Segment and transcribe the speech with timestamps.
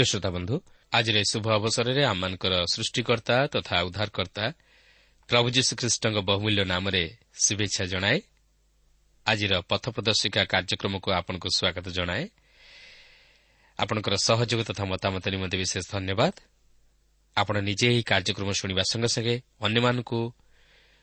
[0.00, 0.56] প্রিয় শ্রোতা বন্ধু
[0.92, 4.44] ଆଜିର ଏହି ଶୁଭ ଅବସରରେ ଆମମାନଙ୍କର ସୃଷ୍ଟିକର୍ତ୍ତା ତଥା ଉଦ୍ଧାରକର୍ତ୍ତା
[5.28, 7.02] ପ୍ରଭୁ ଯୀଶୁଖ୍ରୀଷ୍ଟଙ୍କ ବହୁମୂଲ୍ୟ ନାମରେ
[7.44, 8.18] ଶୁଭେଚ୍ଛା ଜଣାଏ
[9.26, 12.24] ଆଜିର ପଥ ପ୍ରଦର୍ଶିକା କାର୍ଯ୍ୟକ୍ରମକୁ ଆପଣଙ୍କୁ ସ୍ୱାଗତ ଜଣାଏ
[13.78, 16.34] ଆପଣଙ୍କର ସହଯୋଗ ତଥା ମତାମତ ନିମନ୍ତେ ବିଶେଷ ଧନ୍ୟବାଦ
[17.36, 19.34] ଆପଣ ନିଜେ ଏହି କାର୍ଯ୍ୟକ୍ରମ ଶୁଣିବା ସଙ୍ଗେ ସଙ୍ଗେ
[19.66, 20.20] ଅନ୍ୟମାନଙ୍କୁ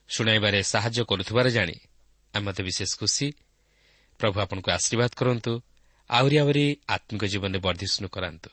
[0.09, 1.76] ଶୁଣାଇବାରେ ସାହାଯ୍ୟ କରୁଥିବାର ଜାଣି
[2.34, 3.28] ଆମେ ମୋତେ ବିଶେଷ ଖୁସି
[4.20, 5.54] ପ୍ରଭୁ ଆପଣଙ୍କୁ ଆଶୀର୍ବାଦ କରନ୍ତୁ
[6.09, 8.50] ଆହୁରି ଆହୁରି ଆତ୍ମିକ ଜୀବନରେ ବର୍ଦ୍ଧିଷ୍ଣୁ କରାନ୍ତୁ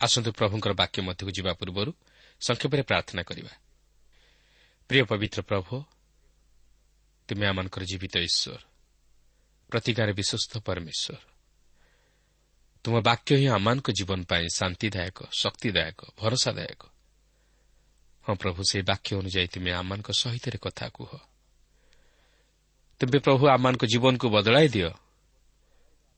[0.00, 1.92] ଆସନ୍ତୁ ପ୍ରଭୁଙ୍କର ବାକ୍ୟ ମଧ୍ୟକୁ ଯିବା ପୂର୍ବରୁ
[2.40, 3.50] ସଂକ୍ଷେପରେ ପ୍ରାର୍ଥନା କରିବା।
[4.88, 5.84] ପ୍ରିୟ ପବିତ୍ର ପ୍ରଭୁ
[7.28, 8.60] ତୁମେ ଆମମାନଙ୍କର ଜୀବିତ ଈଶ୍ୱର
[9.68, 11.18] ପ୍ରତିକାର ବିଶ୍ୱସ୍ତ ପରମେଶ୍ୱର।
[12.84, 16.82] ତୁମ ବାକ୍ୟ ହିଁ ଆମମାନଙ୍କ ଜୀବନ ପାଇଁ ଶାନ୍ତିଦାୟକ ଶକ୍ତିଦାୟକ ଭରସାଦାୟକ।
[18.26, 21.10] ହଁ ପ୍ରଭୁ ସେହି ବାକ୍ୟ ଅନୁଯାୟୀ ତୁମେ ଆମମାନଙ୍କ ସହିତ କଥା କୁହ।
[23.00, 24.90] ତେବେ ପ୍ରଭୁ ଆମମାନଙ୍କ ଜୀବନକୁ ବଦଳାଇ ଦିଅ।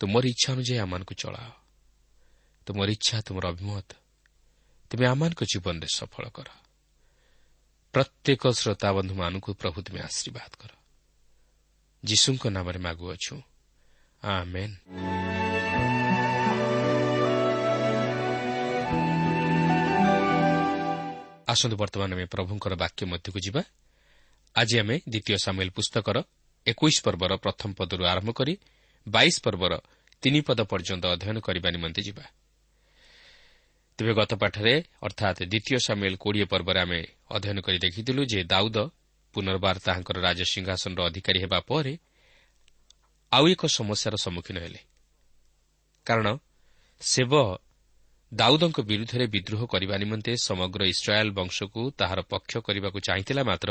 [0.00, 1.59] ତୁମର ଇଚ୍ଛା ଅନୁଯାୟୀ ଆମମାନଙ୍କୁ ଚଳାଅ।
[2.66, 3.92] ତୁମର ଇଚ୍ଛା ତୁମର ଅଭିମତ।
[4.90, 6.46] ତୁମେ ଆମମାନଙ୍କ ଜୀବନରେ ସଫଳ କର।
[7.92, 10.70] ପ୍ରତ୍ୟେକ ଶ୍ରୋତାବନ୍ଧୁମାନଙ୍କୁ ପ୍ରଭୁ ତୁମେ ଆଶୀର୍ବାଦ କର।
[12.04, 13.42] ଯୀଶୁଙ୍କ ନାମରେ ମାଗୁଅଛୁ।
[21.46, 23.62] ଆସନ୍ତୁ ବର୍ତ୍ତମାନ ଆମେ ପ୍ରଭୁଙ୍କର ବାକ୍ୟ ମଧ୍ୟକୁ ଯିବା।
[24.54, 26.22] ଆଜି ଆମେ ଦ୍ୱିତୀୟ ସାମିଲ ପୁସ୍ତକର
[26.66, 28.58] ଏକୋଇଶ ପର୍ବର ପ୍ରଥମ ପଦରୁ ଆରମ୍ଭ କରି
[29.08, 29.78] ବାଇଶ ପର୍ବର
[30.22, 32.22] ତିନି ପଦ ପର୍ଯ୍ୟନ୍ତ ଅଧ୍ୟୟନ କରିବା ନିମନ୍ତେ ଯିବା।
[34.00, 34.74] ତେବେ ଗତ ପାଠରେ
[35.04, 37.00] ଅର୍ଥାତ୍ ଦ୍ୱିତୀୟ ସାମିଲ କୋଡ଼ିଏ ପର୍ବରେ ଆମେ
[37.30, 38.76] ଅଧ୍ୟୟନ କରି ଦେଖିଥିଲୁ ଯେ ଦାଉଦ
[39.34, 41.92] ପୁନର୍ବାର ତାହାଙ୍କର ରାଜସିଂହାସନର ଅଧିକାରୀ ହେବା ପରେ
[43.32, 44.80] ଆଉ ଏକ ସମସ୍ୟାର ସମ୍ମୁଖୀନ ହେଲେ।
[46.06, 46.28] କାରଣ
[47.00, 47.32] ସେବ
[48.32, 53.70] ଦାଉଦଙ୍କ ବିରୁଦ୍ଧରେ ବିଦ୍ରୋହ କରିବା ନିମନ୍ତେ ସମଗ୍ର ଇସ୍ରାଏଲ୍ ବଂଶକୁ ତାହାର ପକ୍ଷ କରିବାକୁ ଚାହିଁଥିଲା ମାତ୍ର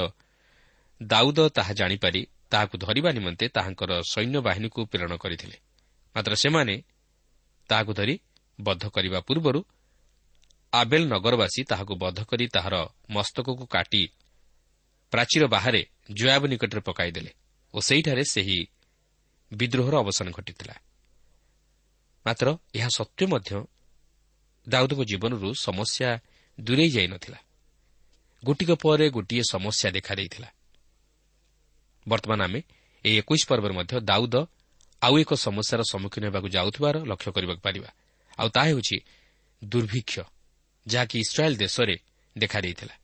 [1.01, 5.57] ଦାଉଦ ତାହା ଜାଣିପାରି ତାହାକୁ ଧରିବା ନିମନ୍ତେ ତାହାଙ୍କର ସୈନ୍ୟବାହିନୀକୁ ପ୍ରେରଣ କରିଥିଲେ।
[6.15, 6.75] ମାତ୍ର ସେମାନେ
[7.69, 8.15] ତାହାକୁ ଧରି
[8.59, 9.61] ବଦ୍ଧ କରିବା ପୂର୍ବରୁ
[10.73, 14.09] ଆବେଲ ନଗରବାସୀ ତାହାକୁ ବଦ୍ଧ କରି ତାହାର ମସ୍ତକକୁ କାଟି
[15.11, 17.33] ପ୍ରାଚୀର ବାହାରେ ଜୟାବ ନିକଟରେ ପକାଇଦେଲେ
[17.73, 18.67] ଓ ସେହିଠାରେ ସେହି
[19.53, 20.75] ବିଦ୍ରୋହର ଅବସାନ ଘଟିଥିଲା।
[22.25, 23.65] ମାତ୍ର ଏହା ସତ୍ତ୍ୱେ ମଧ୍ୟ
[24.69, 26.19] ଦାଉଦଙ୍କ ଜୀବନରୁ ସମସ୍ୟା
[26.59, 27.37] ଦୂରେଇ ଯାଇନଥିଲା।
[28.45, 30.53] ଗୋଟିକ ପରେ ଗୋଟିଏ ସମସ୍ୟା ଦେଖାଦେଇଥିଲା।
[32.07, 32.61] ବର୍ତ୍ତମାନ ଆମେ
[33.05, 34.35] ଏହି ଏକୋଇଶ ପର୍ବରେ ମଧ୍ୟ ଦାଉଦ
[35.01, 37.89] ଆଉ ଏକ ସମସ୍ୟାର ସମ୍ମୁଖୀନ ହେବାକୁ ଯାଉଥିବାର ଲକ୍ଷ୍ୟ କରିବାକୁ ପାରିବା।
[38.37, 38.97] ଆଉ ତାହା ହେଉଛି
[39.63, 40.19] ଦୁର୍ଭିକ୍ଷ।
[40.87, 41.95] ଯାହାକି ଇସ୍ରାଏଲ୍ ଦେଶରେ
[42.37, 42.95] ଦେଖାଦେଇଥିଲା।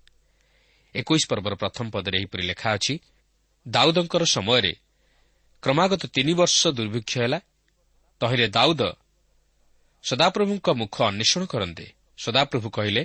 [0.96, 2.94] ଏକୋଇଶ ପର୍ବର ପ୍ରଥମ ପଦରେ ଏହିପରି ଲେଖା ଅଛି
[3.68, 4.74] ଦାଉଦଙ୍କର ସମୟରେ
[5.64, 7.40] କ୍ରମାଗତ ତିନି ବର୍ଷ ଦୁର୍ଭିକ୍ଷ ହେଲା।
[8.22, 8.82] ତହିଁରେ ଦାଉଦ
[10.04, 11.86] ସଦାପ୍ରଭୁଙ୍କ ମୁଖ ଅନ୍ୱେଷଣ କରନ୍ତେ।
[12.18, 13.04] ସଦାପ୍ରଭୁ କହିଲେ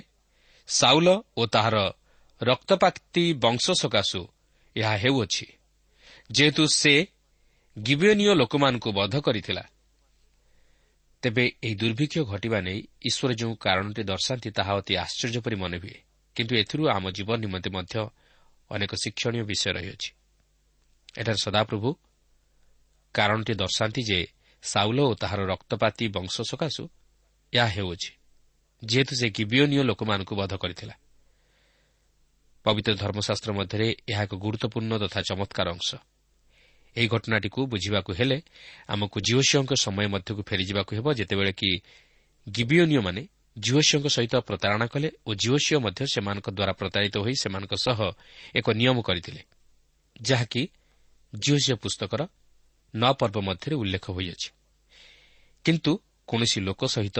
[0.67, 1.07] ସାଉଲ
[1.37, 1.77] ଓ ତାହାର
[2.41, 4.21] ରକ୍ତପାତି ବଂଶ ସକାଶୁ
[4.75, 5.45] ଏହା ହେଉଅଛି।
[6.31, 6.93] ଯେହେତୁ ସେ
[7.77, 9.63] ଗିବେନୀୟ ଲୋକମାନଙ୍କୁ ବଧ କରିଥିଲା
[11.23, 15.97] ତେବେ ଏହି ଦୁର୍ଭିକ୍ଷ ଘଟିବା ନେଇ ଈଶ୍ୱର ଯେଉଁ କାରଣଟି ଦର୍ଶାନ୍ତି ତାହା ଅତି ଆଶ୍ଚର୍ଯ୍ୟ ପରି ମନେ ହୁଏ।
[16.35, 17.95] କିନ୍ତୁ ଏଥିରୁ ଆମ ଜୀବନ ନିମନ୍ତେ ମଧ୍ୟ
[18.71, 20.09] ଅନେକ ଶିକ୍ଷଣୀୟ ବିଷୟ ରହିଅଛି।
[21.17, 21.89] ଏଠାରେ ସଦାପ୍ରଭୁ
[23.15, 24.19] କାରଣଟି ଦର୍ଶାନ୍ତି ଯେ
[24.63, 26.83] ସାଉଲ ଓ ତାହାର ରକ୍ତପାତି ବଂଶ ସକାଶୁ
[27.53, 28.11] ଏହା ହେଉଅଛି
[28.81, 30.95] ଯେହେତୁ ସେ ଗିବିଓନୀୟ ଲୋକମାନଙ୍କୁ ବଧ କରିଥିଲା।
[32.65, 35.89] ପବିତ୍ର ଧର୍ମଶାସ୍ତ୍ର ମଧ୍ୟରେ ଏହା ଏକ ଗୁରୁତ୍ୱପୂର୍ଣ୍ଣ ତଥା ଚମତ୍କାର ଅଂଶ।
[36.95, 38.41] ଏହି ଘଟଣାଟିକୁ ବୁଝିବାକୁ ହେଲେ
[38.87, 41.81] ଆମକୁ ଜିଓସିଓଙ୍କ ସମୟ ମଧ୍ୟକୁ ଫେରିଯିବାକୁ ହେବ ଯେତେବେଳେ କି
[42.49, 43.27] ଗିବିଓନିଓମାନେ
[43.59, 47.99] ଜିଓସିଓଙ୍କ ସହିତ ପ୍ରତାରଣା କଲେ ଓ ଜିଓସିଓ ମଧ୍ୟ ସେମାନଙ୍କ ଦ୍ୱାରା ପ୍ରତାରିତ ହୋଇ ସେମାନଙ୍କ ସହ
[48.55, 49.41] ଏକ ନିୟମ କରିଥିଲେ
[50.21, 50.69] ଯାହାକି
[51.35, 52.27] ଜିଓସିଓ ପୁସ୍ତକର
[52.95, 54.49] ନଅ ପର୍ବ ମଧ୍ୟରେ ଉଲ୍ଲେଖ ହୋଇଅଛି।
[55.65, 55.91] କିନ୍ତୁ
[56.27, 57.19] କୌଣସି ଲୋକ ସହିତ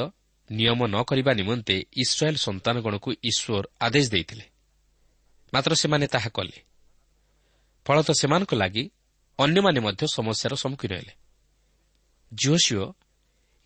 [0.52, 4.46] ନିୟମ ନ କରିବା ନିମନ୍ତେ ଇସ୍ରାଏଲ୍ ସନ୍ତାନଗଣକୁ ଈଶ୍ୱର ଆଦେଶ ଦେଇଥିଲେ।
[5.54, 6.58] ମାତ୍ର ସେମାନେ ତାହା କଲେ।
[7.86, 8.92] ଫଳତଃ ସେମାନଙ୍କ ଲାଗି
[9.44, 11.14] ଅନ୍ୟମାନେ ମଧ୍ୟ ସମସ୍ୟାର ସମ୍ମୁଖୀନ ହେଲେ।
[12.32, 12.84] ଜିଓସିଓ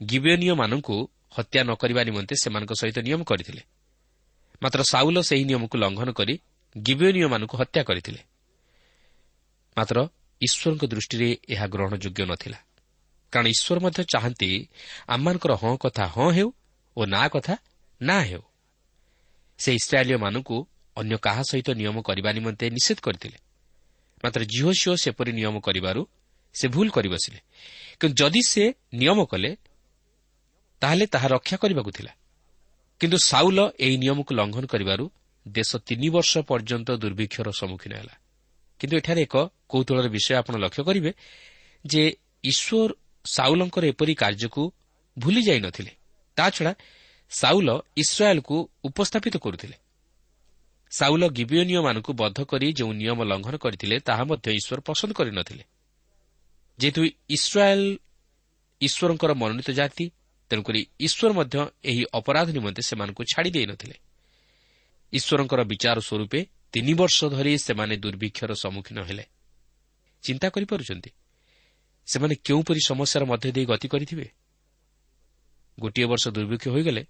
[0.02, 0.98] ଗିବେନିୟମାନଙ୍କୁ
[1.36, 3.62] ହତ୍ୟା ନ କରିବା ନିମନ୍ତେ ସେମାନଙ୍କ ସହିତ ନିୟମ କରିଥିଲେ।
[4.62, 6.36] ମାତ୍ର ସାଉଲ ସେହି ନିୟମକୁ ଲଙ୍ଘନ କରି
[6.76, 8.22] ଗିବେନିୟମାନଙ୍କୁ ହତ୍ୟା କରିଥିଲେ।
[9.78, 9.98] ମାତ୍ର
[10.42, 12.60] ଈଶ୍ୱରଙ୍କ ଦୃଷ୍ଟିରେ ଏହା ଗ୍ରହଣଯୋଗ୍ୟ ନଥିଲା
[13.34, 14.50] କାରଣ ଈଶ୍ୱର ମଧ୍ୟ ଚାହାନ୍ତି
[15.08, 16.50] ଆମମାନଙ୍କର ହଁ କଥା ହଁ ହେଉ
[16.98, 17.56] ଓ ନା କଥା
[18.02, 18.44] ନା ହେଉ।
[19.60, 20.58] ସେ ଇସ୍ରାଏଲିୟମାନଙ୍କୁ
[20.98, 23.38] ଅନ୍ୟ କାହା ସହିତ ନିୟମ କରିବା ନିମନ୍ତେ ନିଷେଧ କରିଥିଲେ।
[24.24, 24.42] ମାତ୍ର
[24.74, 26.02] ସିଓ ସେପରି ନିୟମ କରିବାରୁ
[26.56, 27.40] ସେ ଭୁଲ କରି ବସିଲେ।
[28.00, 28.64] କିନ୍ତୁ ଯଦି ସେ
[28.94, 29.52] ନିୟମ କଲେ
[30.82, 32.12] ତାହେଲେ ତାହା ରକ୍ଷା କରିବାକୁ ଥିଲା।
[33.02, 35.06] କିନ୍ତୁ ସାଉଲ ଏହି ନିୟମକୁ ଲଙ୍ଘନ କରିବାରୁ
[35.48, 38.16] ଦେଶ ତିନି ବର୍ଷ ପର୍ଯ୍ୟନ୍ତ ଦୁର୍ଭିକ୍ଷର ସମ୍ମୁଖୀନ ହେଲା।
[38.80, 39.36] କିନ୍ତୁ ଏଠାରେ ଏକ
[39.70, 41.12] କୌତୁହଳର ବିଷୟ ଆପଣ ଲକ୍ଷ୍ୟ କରିବେ
[41.86, 42.04] ଯେ
[42.44, 42.90] ଈଶ୍ୱର
[43.26, 44.64] ସାଉଲଙ୍କର ଏପରି କାର୍ଯ୍ୟକୁ
[45.18, 45.92] ଭୁଲି ଯାଇନଥିଲେ
[46.38, 46.72] ତାଛଡ଼ା
[47.30, 49.76] ସାଉଲ ଇସ୍ରାଏଲ୍କୁ ଉପସ୍ଥାପିତ କରୁଥିଲେ।
[50.98, 55.64] ସାଉଲ ଗିବିଓନିୟମାନଙ୍କୁ ବଦ୍ଧ କରି ଯେଉଁ ନିୟମ ଲଙ୍ଘନ କରିଥିଲେ ତାହା ମଧ୍ୟ ଈଶ୍ୱର ପସନ୍ଦ କରିନଥିଲେ।
[56.80, 57.98] ଯେହେତୁ ଇସ୍ରାଏଲ୍
[58.82, 60.12] ଈଶ୍ୱରଙ୍କର ମନୋନୀତ ଜାତି
[60.50, 61.56] ତେଣୁକରି ଈଶ୍ୱର ମଧ୍ୟ
[61.86, 63.96] ଏହି ଅପରାଧ ନିମନ୍ତେ ସେମାନଙ୍କୁ ଛାଡ଼ି ଦେଇନଥିଲେ।
[65.14, 66.40] ଈଶ୍ୱରଙ୍କର ବିଚାର ସ୍ୱରୂପେ
[66.74, 69.26] ତିନି ବର୍ଷ ଧରି ସେମାନେ ଦୁର୍ଭିକ୍ଷର ସମ୍ମୁଖୀନ ହେଲେ।
[70.24, 71.12] ଚିନ୍ତା କରିପାରୁଛନ୍ତି?
[72.06, 74.28] ସେମାନେ କେଉଁପରି ସମସ୍ୟାର ମଧ୍ୟ ଦେଇ ଗତି କରିଥିବେ?
[75.80, 77.04] ଗୋଟିଏ ବର୍ଷ ଦୁର୍ଭିକ୍ଷ ହୋଇଗଲେ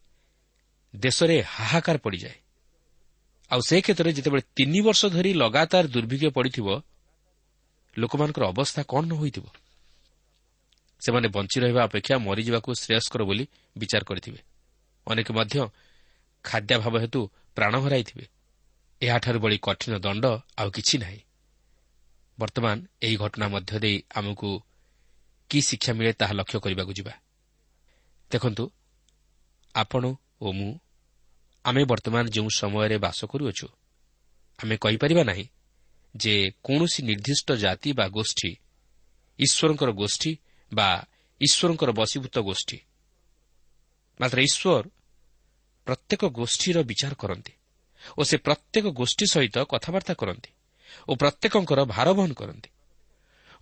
[0.96, 2.45] ଦେଶରେ ହାହାକାର ପଡ଼ିଯାଏ।
[3.52, 6.68] ଆଉ ସେ କ୍ଷେତ୍ରରେ ଯେତେବେଳେ ତିନି ବର୍ଷ ଧରି ଲଗାତାର ଦୁର୍ଭିକ୍ଷ ପଡ଼ିଥିବ
[7.98, 9.46] ଲୋକମାନଙ୍କର ଅବସ୍ଥା କ'ଣ ହୋଇଥିବ?
[11.02, 13.48] ସେମାନେ ବଞ୍ଚି ରହିବା ଅପେକ୍ଷା ମରିଯିବାକୁ ଶ୍ରେୟସ୍କର ବୋଲି
[13.78, 14.40] ବିଚାର କରିଥିବେ।
[15.08, 15.56] ଅନେକ ମଧ୍ୟ
[16.44, 18.26] ଖାଦ୍ୟାଭାବ ହେତୁ ପ୍ରାଣ ହରାଇଥିବେ।
[19.02, 20.26] ଏହାଠାରୁ ବଳି କଠିନ ଦଣ୍ଡ
[20.58, 21.20] ଆଉ କିଛି ନାହିଁ।
[22.40, 24.50] ବର୍ତ୍ତମାନ ଏହି ଘଟଣା ମଧ୍ୟ ଦେଇ ଆମକୁ
[25.50, 27.14] କି ଶିକ୍ଷା ମିଳେ ତାହା ଲକ୍ଷ୍ୟ କରିବାକୁ ଯିବା।
[28.32, 28.72] ଦେଖନ୍ତୁ
[29.76, 30.04] ଆପଣ
[30.42, 30.80] ଓ ମୁଁ
[31.66, 33.68] ଆମେ ବର୍ତ୍ତମାନ ଯେଉଁ ସମୟରେ ବାସ କରୁଅଛୁ
[34.60, 35.46] ଆମେ କହିପାରିବା ନାହିଁ
[36.16, 38.52] ଯେ କୌଣସି ନିର୍ଦ୍ଦିଷ୍ଟ ଜାତି ବା ଗୋଷ୍ଠୀ
[39.40, 40.32] ଈଶ୍ୱରଙ୍କର ଗୋଷ୍ଠୀ
[40.72, 40.90] ବା
[41.42, 42.78] ଈଶ୍ୱରଙ୍କର ବଶୀଭୂତ ଗୋଷ୍ଠୀ
[44.20, 44.86] ମାତ୍ର ଈଶ୍ୱର
[45.88, 47.54] ପ୍ରତ୍ୟେକ ଗୋଷ୍ଠୀର ବିଚାର କରନ୍ତି
[48.18, 50.52] ଓ ସେ ପ୍ରତ୍ୟେକ ଗୋଷ୍ଠୀ ସହିତ କଥାବାର୍ତ୍ତା କରନ୍ତି
[51.10, 52.70] ଓ ପ୍ରତ୍ୟେକଙ୍କର ଭାର ବହନ କରନ୍ତି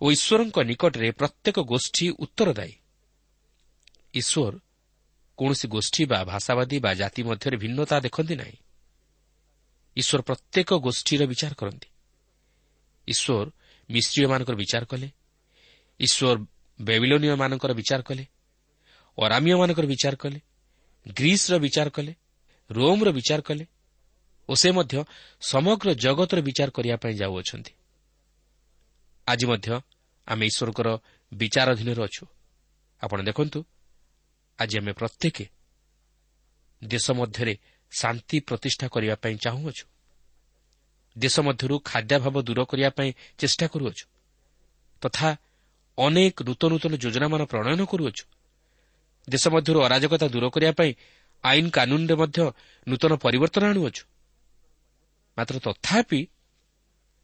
[0.00, 2.72] ଓ ଈଶ୍ୱରଙ୍କ ନିକଟରେ ପ୍ରତ୍ୟେକ ଗୋଷ୍ଠୀ ଉତ୍ତରଦାୟୀ।
[4.14, 4.52] ଈଶ୍ୱର
[5.36, 8.56] କୌଣସି ଗୋଷ୍ଠୀ ବା ଭାଷାବାଦୀ ବା ଜାତି ମଧ୍ୟରେ ଭିନ୍ନତା ଦେଖନ୍ତି ନାହିଁ।
[9.96, 11.88] ଈଶ୍ୱର ପ୍ରତ୍ୟେକ ଗୋଷ୍ଠୀର ବିଚାର କରନ୍ତି।
[13.08, 13.50] ଈଶ୍ୱର
[13.90, 15.10] ମିଶ୍ରୀୟମାନଙ୍କର ବିଚାର କଲେ।
[16.00, 16.46] ଈଶ୍ୱର
[16.80, 18.26] ବେବିଲୋନିୟମାନଙ୍କର ବିଚାର କଲେ।
[19.22, 20.40] ଅରାମିୟମାନଙ୍କର ବିଚାର କଲେ।
[21.08, 22.14] ଗ୍ରୀସ୍ର ବିଚାର କଲେ।
[22.70, 23.66] ରୋମ୍ର ବିଚାର କଲେ।
[24.48, 25.04] ଓ ସେ ମଧ୍ୟ
[25.40, 27.72] ସମଗ୍ର ଜଗତର ବିଚାର କରିବା ପାଇଁ ଯାଉଅଛନ୍ତି।
[29.26, 29.80] ଆଜି ମଧ୍ୟ
[30.26, 30.98] ଆମେ ଈଶ୍ୱରଙ୍କର
[31.34, 32.26] ବିଚାର ଅଧୀନରେ ଅଛୁ।
[33.00, 33.64] ଆପଣ ଦେଖନ୍ତୁ
[34.58, 35.42] ଆଜି ଆମେ ପ୍ରତ୍ୟେକ
[36.84, 37.58] ଦେଶ ମଧ୍ୟରେ
[38.00, 39.86] ଶାନ୍ତି ପ୍ରତିଷ୍ଠା କରିବା ପାଇଁ ଚାହୁଁଅଛୁ।
[41.18, 44.06] ଦେଶ ମଧ୍ୟରୁ ଖାଦ୍ୟାଭାବ ଦୂର କରିବା ପାଇଁ ଚେଷ୍ଟା କରୁଅଛୁ।
[45.00, 45.36] ତଥା
[45.98, 48.24] ଅନେକ ନୂତନ ନୂତନ ଯୋଜନାମାନ ପ୍ରଣୟନ କରୁଅଛୁ।
[49.30, 50.94] ଦେଶ ମଧ୍ୟରୁ ଅରାଜକତା ଦୂର କରିବା ପାଇଁ
[51.44, 52.38] ଆଇନ କାନୁନରେ ମଧ୍ୟ
[52.88, 54.04] ନୂତନ ପରିବର୍ତ୍ତନ ଆଣୁଅଛୁ।
[55.38, 56.26] ମାତ୍ର ତଥାପି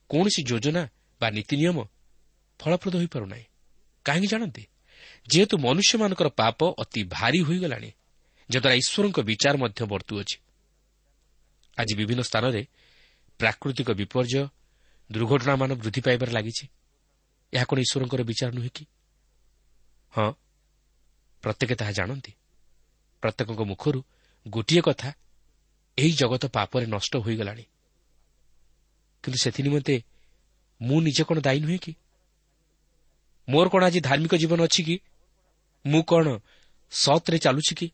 [0.09, 0.89] କୌଣସି ଯୋଜନା
[1.21, 1.79] ବା ନୀତି ନିୟମ
[2.61, 3.45] ଫଳପ୍ରଦ ହୋଇପାରୁନାହିଁ।
[4.05, 4.67] କାହିଁକି ଜାଣନ୍ତି?
[5.33, 7.90] ଯେହେତୁ ମନୁଷ୍ୟମାନଙ୍କର ପାପ ଅତି ଭାରି ହୋଇଗଲାଣି
[8.50, 10.37] ଯଦ୍ୱାରା ଈଶ୍ୱରଙ୍କ ବିଚାର ମଧ୍ୟ ବର୍ତ୍ତୁଅଛି।
[11.78, 12.62] ଆଜି ବିଭିନ୍ନ ସ୍ଥାନରେ
[13.40, 14.49] ପ୍ରାକୃତିକ ବିପର୍ଯ୍ୟୟ
[15.11, 16.64] ଦୁର୍ଘଟଣାମାନ ବୃଦ୍ଧି ପାଇବାରେ ଲାଗିଛି।
[17.52, 18.85] ଏହା କ'ଣ ଈଶ୍ୱରଙ୍କର ବିଚାର ନୁହେଁ କି?
[20.12, 20.33] ହଁ
[21.42, 22.33] ପ୍ରତ୍ୟେକ ତାହା ଜାଣନ୍ତି।
[23.23, 24.00] ପ୍ରତ୍ୟେକଙ୍କ ମୁଖରୁ
[24.47, 25.11] ଗୋଟିଏ କଥା
[25.99, 27.64] ଏହି ଜଗତ ପାପରେ ନଷ୍ଟ ହୋଇଗଲାଣି।
[29.23, 29.95] କିନ୍ତୁ ସେଥି ନିମନ୍ତେ
[30.80, 31.92] ମୁଁ ନିଜେ କ'ଣ ଦାୟୀ ନୁହେଁ କି?
[33.50, 34.97] ମୋର କ'ଣ ଆଜି ଧାର୍ମିକ ଜୀବନ ଅଛି କି?
[35.85, 36.26] ମୁଁ କ'ଣ
[36.92, 37.87] ସତ୍ରେ ଚାଲୁଛି କି?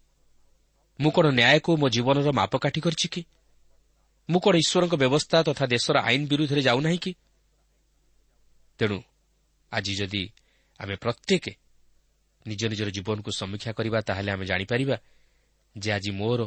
[0.98, 3.22] ମୁଁ କ'ଣ ନ୍ୟାୟକୁ ମୋ ଜୀବନର ମାପକାଠି କରିଛି କି?
[4.28, 7.12] ମୁଁ କ'ଣ ଈଶ୍ୱରଙ୍କ ବ୍ୟବସ୍ଥା ତଥା ଦେଶର ଆଇନ ବିରୁଦ୍ଧରେ ଯାଉନାହିଁ କି?
[8.78, 8.98] ତେଣୁ
[9.72, 10.22] ଆଜି ଯଦି
[10.80, 11.44] ଆମେ ପ୍ରତ୍ୟେକ
[12.46, 14.96] ନିଜ ନିଜର ଜୀବନକୁ ସମୀକ୍ଷା କରିବା ତାହେଲେ ଆମେ ଜାଣିପାରିବା
[15.76, 16.40] ଯେ ଆଜି ମୋର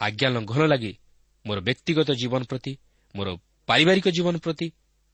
[0.00, 0.92] ଆଜ୍ଞା ଲଙ୍ଘନ ଲାଗି
[1.44, 2.72] ମୋର ବ୍ୟକ୍ତିଗତ ଜୀବନ ପ୍ରତି
[3.14, 3.28] ମୋର
[3.68, 4.66] ପାରିବାରିକ ଜୀବନ ପ୍ରତି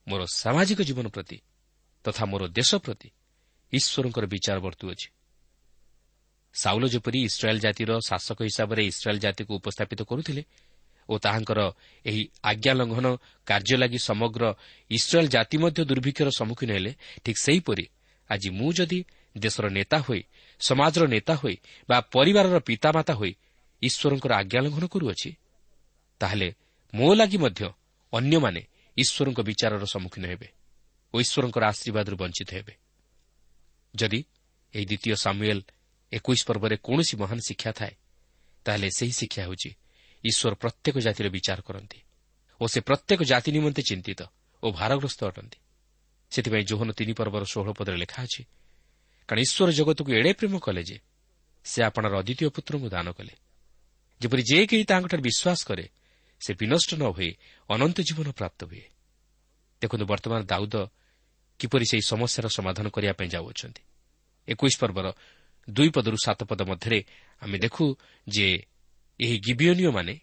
[0.07, 1.37] ମୋର ସାମାଜିକ ଜୀବନ ପ୍ରତି
[2.05, 3.09] ତଥା ମୋର ଦେଶ ପ୍ରତି
[3.73, 5.09] ଈଶ୍ୱରଙ୍କର ବିଚାର ବର୍ତ୍ତୁଅଛି
[6.55, 10.43] ସାଉଲ ଯେପରି ଇସ୍ରାଏଲ୍ ଜାତିର ଶାସକ ହିସାବରେ ଇସ୍ରାଏଲ୍ ଜାତିକୁ ଉପସ୍ଥାପିତ କରୁଥିଲେ
[11.09, 11.61] ଓ ତାହାଙ୍କର
[12.05, 13.07] ଏହି ଆଜ୍ଞା ଲଙ୍ଘନ
[13.47, 14.43] କାର୍ଯ୍ୟ ଲାଗି ସମଗ୍ର
[14.91, 16.93] ଇସ୍ରାଏଲ୍ ଜାତି ମଧ୍ୟ ଦୁର୍ଭିକ୍ଷର ସମ୍ମୁଖୀନ ହେଲେ
[17.25, 17.85] ଠିକ୍ ସେହିପରି
[18.31, 19.01] ଆଜି ମୁଁ ଯଦି
[19.37, 20.23] ଦେଶର ନେତା ହୋଇ
[20.61, 21.57] ସମାଜର ନେତା ହୋଇ
[21.89, 23.33] ବା ପରିବାରର ପିତାମାତା ହୋଇ
[23.83, 25.31] ଈଶ୍ୱରଙ୍କର ଆଜ୍ଞା ଲଙ୍ଘନ କରୁଅଛି
[26.21, 26.49] ତାହେଲେ
[26.95, 27.63] ମୋ ଲାଗି ମଧ୍ୟ
[28.13, 28.63] ଅନ୍ୟମାନେ
[28.97, 30.49] ଈଶ୍ୱରଙ୍କ ବିଚାରର ସମ୍ମୁଖୀନ ହେବେ।
[31.15, 32.75] ଓ ଈଶ୍ୱରଙ୍କର ଆଶୀର୍ବାଦରୁ ବଞ୍ଚିତ ହେବେ।
[33.95, 34.21] ଯଦି
[34.75, 35.63] ଏହି ଦ୍ୱିତୀୟ ସାମୁଏଲ୍
[36.13, 37.95] ଏକୋଇଶ ପର୍ବରେ କୌଣସି ମହାନ ଶିକ୍ଷା ଥାଏ
[38.67, 39.71] ତାହେଲେ ସେହି ଶିକ୍ଷା ହେଉଛି
[40.25, 41.99] ଈଶ୍ୱର ପ୍ରତ୍ୟେକ ଜାତିର ବିଚାର କରନ୍ତି
[42.61, 44.21] ଓ ସେ ପ୍ରତ୍ୟେକ ଜାତି ନିମନ୍ତେ ଚିନ୍ତିତ
[44.63, 45.59] ଓ ଭାରଗ୍ରସ୍ତ ଅଟନ୍ତି।
[46.33, 48.43] ସେଥିପାଇଁ ଜୋହନ ତିନି ପର୍ବର ଷୋହଳ ପଦରେ ଲେଖା ଅଛି
[49.29, 50.97] କାରଣ ଈଶ୍ୱର ଜଗତକୁ ଏଡ଼େ ପ୍ରେମ କଲେ ଯେ
[51.65, 53.35] ସେ ଆପଣାର ଅଦ୍ୱିତୀୟ ପୁତ୍ରଙ୍କୁ ଦାନ କଲେ।
[54.21, 55.87] ଯେପରି ଯେ କେହି ତାହାଙ୍କଠାରେ ବିଶ୍ୱାସ କରେ
[56.41, 57.31] ସେ ବିନଷ୍ଟ ନ ହୋଇ
[57.69, 58.85] ଅନନ୍ତ ଜୀବନ ପ୍ରାପ୍ତ ହୁଏ।
[59.83, 60.75] ଦେଖନ୍ତୁ ବର୍ତ୍ତମାନ ଦାଉଦ
[61.61, 63.83] କିପରି ସେହି ସମସ୍ୟାର ସମାଧାନ କରିବା ପାଇଁ ଯାଉଅଛନ୍ତି।
[64.49, 65.07] ଏକୋଇଶ ପର୍ବର
[65.69, 67.05] ଦୁଇ ପଦରୁ ସାତ ପଦ ମଧ୍ୟରେ
[67.41, 67.97] ଆମେ ଦେଖୁ
[68.29, 68.47] ଯେ
[69.21, 70.15] ଏହି ଗିବିଓନିଓମାନେ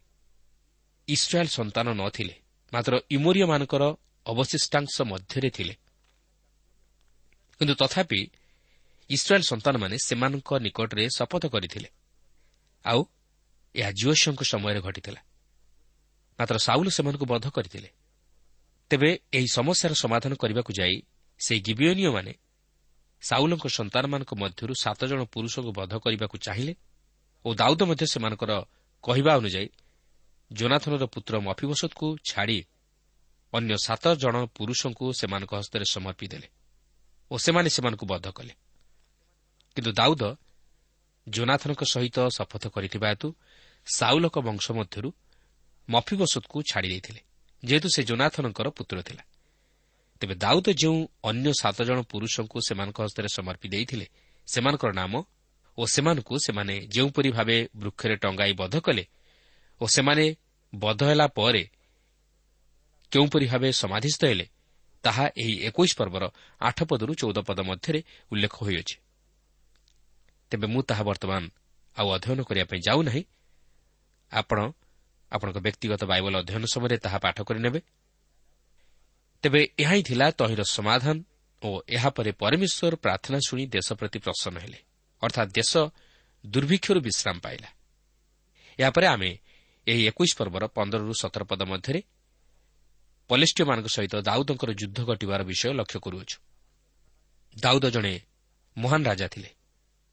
[1.08, 2.36] ଇସ୍ରାଏଲ୍ ସନ୍ତାନ ନ ଥିଲେ
[2.74, 3.84] ମାତ୍ର ଇମୋରିୟମାନଙ୍କର
[4.26, 5.76] ଅବଶିଷ୍ଟାଂଶ ମଧ୍ୟରେ ଥିଲେ।
[7.60, 8.22] କିନ୍ତୁ ତଥାପି
[9.10, 11.90] ଇସ୍ରାଏଲ୍ ସନ୍ତାନମାନେ ସେମାନଙ୍କ ନିକଟରେ ଶପଥ କରିଥିଲେ।
[12.86, 13.06] ଆଉ
[13.76, 15.22] ଏହା ଜିଓସଙ୍କ ସମୟରେ ଘଟିଥିଲା।
[16.40, 17.90] ମାତ୍ର ସାଉଲ ସେମାନଙ୍କୁ ବଧ କରିଥିଲେ।
[18.90, 21.02] ତେବେ ଏହି ସମସ୍ୟାର ସମାଧାନ କରିବାକୁ ଯାଇ
[21.40, 22.34] ସେହି ଗିବିଓନିଓମାନେ
[23.22, 26.74] ସାଉଲଙ୍କ ସନ୍ତାନମାନଙ୍କ ମଧ୍ୟରୁ ସାତ ଜଣ ପୁରୁଷଙ୍କୁ ବଧ କରିବାକୁ ଚାହିଁଲେ
[27.46, 28.52] ଓ ଦାଉଦ ମଧ୍ୟ ସେମାନଙ୍କର
[29.04, 29.70] କହିବା ଅନୁଯାୟୀ
[30.52, 32.60] ଜୋନାଥନର ପୁତ୍ର ମଫିବସତକୁ ଛାଡ଼ି
[33.54, 36.48] ଅନ୍ୟ ସାତ ଜଣ ପୁରୁଷଙ୍କୁ ସେମାନଙ୍କ ହସ୍ତରେ ସମର୍ପିଦେଲେ
[37.32, 38.54] ଓ ସେମାନେ ସେମାନଙ୍କୁ ବଧ କଲେ।
[39.78, 40.24] କିନ୍ତୁ ଦାଉଦ
[41.28, 43.28] ଜୋନାଥନଙ୍କ ସହିତ ଶପଥ କରିଥିବା ହେତୁ
[43.86, 45.10] ସାଉଲଙ୍କ ବଂଶ ମଧ୍ୟରୁ
[45.90, 47.22] ମଫିବସତକୁ ଛାଡ଼ି ଦେଇଥିଲେ
[47.64, 49.24] ଯେହେତୁ ସେ ଜୋନାଥନଙ୍କର ପୁତ୍ର ଥିଲା।
[50.22, 54.06] ତେବେ ଦାଉଦ ଯେଉଁ ଅନ୍ୟ ସାତ ଜଣ ପୁରୁଷଙ୍କୁ ସେମାନଙ୍କ ହସ୍ତରେ ସମର୍ପି ଦେଇଥିଲେ
[54.48, 55.14] ସେମାନଙ୍କର ନାମ
[55.78, 59.04] ଓ ସେମାନଙ୍କୁ ସେମାନେ ଯେଉଁପରି ଭାବେ ବୃକ୍ଷରେ ଟଙ୍ଗାଇ ବଧ କଲେ
[59.82, 60.26] ଓ ସେମାନେ
[60.76, 61.64] ବଧ ହେଲା ପରେ
[63.12, 64.46] କେଉଁପରି ଭାବେ ସମାଧିସ୍ଥ ହେଲେ
[65.04, 66.24] ତାହା ଏହି ଏକୋଇଶ ପର୍ବର
[66.62, 68.00] ଆଠ ପଦରୁ ଚଉଦ ପଦ ମଧ୍ୟରେ
[68.32, 68.96] ଉଲ୍ଲେଖ ହୋଇଅଛି।
[70.52, 71.44] ତେବେ ମୁଁ ତାହା ବର୍ତ୍ତମାନ
[71.98, 73.24] ଆଉ ଅଧ୍ୟୟନ କରିବା ପାଇଁ ଯାଉନାହିଁ।
[74.32, 74.60] ଆପଣ
[75.32, 77.80] ଆପଣଙ୍କ ବ୍ୟକ୍ତିଗତ ବାଇବଲ ଅଧ୍ୟୟନ ସମୟରେ ତାହା ପାଠ କରିନେବେ।
[79.44, 81.24] ତେବେ ଏହା ହିଁ ଥିଲା ତହିଁର ସମାଧାନ
[81.64, 84.80] ଓ ଏହାପରେ ପରମେଶ୍ୱର ପ୍ରାର୍ଥନା ଶୁଣି ଦେଶ ପ୍ରତି ପ୍ରସନ୍ନ ହେଲେ।
[85.22, 85.72] ଅର୍ଥାତ୍ ଦେଶ
[86.46, 87.70] ଦୁର୍ଭିକ୍ଷରୁ ବିଶ୍ରାମ ପାଇଲା।
[88.80, 89.40] ଏହାପରେ ଆମେ
[89.88, 92.02] ଏହି ଏକୋଇଶ ପର୍ବର ପନ୍ଦରରୁ ସତର ପଦ ମଧ୍ୟରେ
[93.30, 96.38] ପଲିଷ୍ଟିୟମାନଙ୍କ ସହିତ ଦାଉଦଙ୍କର ଯୁଦ୍ଧ ଘଟିବାର ବିଷୟ ଲକ୍ଷ୍ୟ କରୁଅଛୁ।
[97.60, 98.14] ଦାଉଦ ଜଣେ
[98.78, 99.50] ମହାନ ରାଜା ଥିଲେ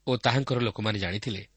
[0.07, 1.47] ଓ ତାହାଙ୍କର ଲୋକମାନେ ଜାଣିଥିଲେ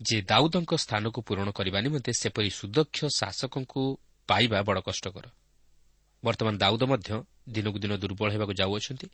[0.00, 3.82] ଯେ ଦାଉଦଙ୍କ ସ୍ଥାନକୁ ପୂରଣ କରିବା ନିମନ୍ତେ ସେପରି ସୁଦକ୍ଷ ଶାସକଙ୍କୁ
[4.28, 5.26] ପାଇବା ବଡ଼ କଷ୍ଟକର।
[6.26, 7.10] ବର୍ତ୍ତମାନ ଦାଉଦ ମଧ୍ୟ
[7.48, 9.06] ଦିନକୁ ଦିନ ଦୁର୍ବଳ ହେବାକୁ ଯାଉଅଛନ୍ତି।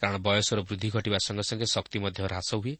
[0.00, 2.74] କାରଣ ବୟସର ବୃଦ୍ଧି ଘଟିବା ସଙ୍ଗେ ସଙ୍ଗେ ଶକ୍ତି ମଧ୍ୟ ହ୍ରାସ ହୁଏ।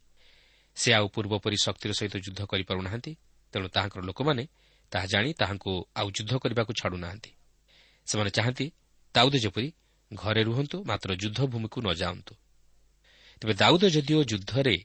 [0.77, 3.13] ସେ ଆଉ ପୂର୍ବପରି ଶକ୍ତିର ସହିତ ଯୁଦ୍ଧ କରିପାରୁନାହାନ୍ତି।
[3.53, 4.45] ତେଣୁ ତାହାଙ୍କର ଲୋକମାନେ
[4.93, 7.31] ତାହା ଜାଣି ତାହାଙ୍କୁ ଆଉ ଯୁଦ୍ଧ କରିବାକୁ ଛାଡ଼ୁନାହାନ୍ତି।
[8.07, 8.67] ସେମାନେ ଚାହାନ୍ତି
[9.15, 9.69] ଦାଉଦ ଯେପରି
[10.11, 12.35] ଘରେ ରୁହନ୍ତୁ ମାତ୍ର ଯୁଦ୍ଧଭୂମିକୁ ନ ଯାଆନ୍ତୁ।
[13.43, 14.77] ତେବେ ଦାଉଦ ଯଦିଓ ଯୁଦ୍ଧରେ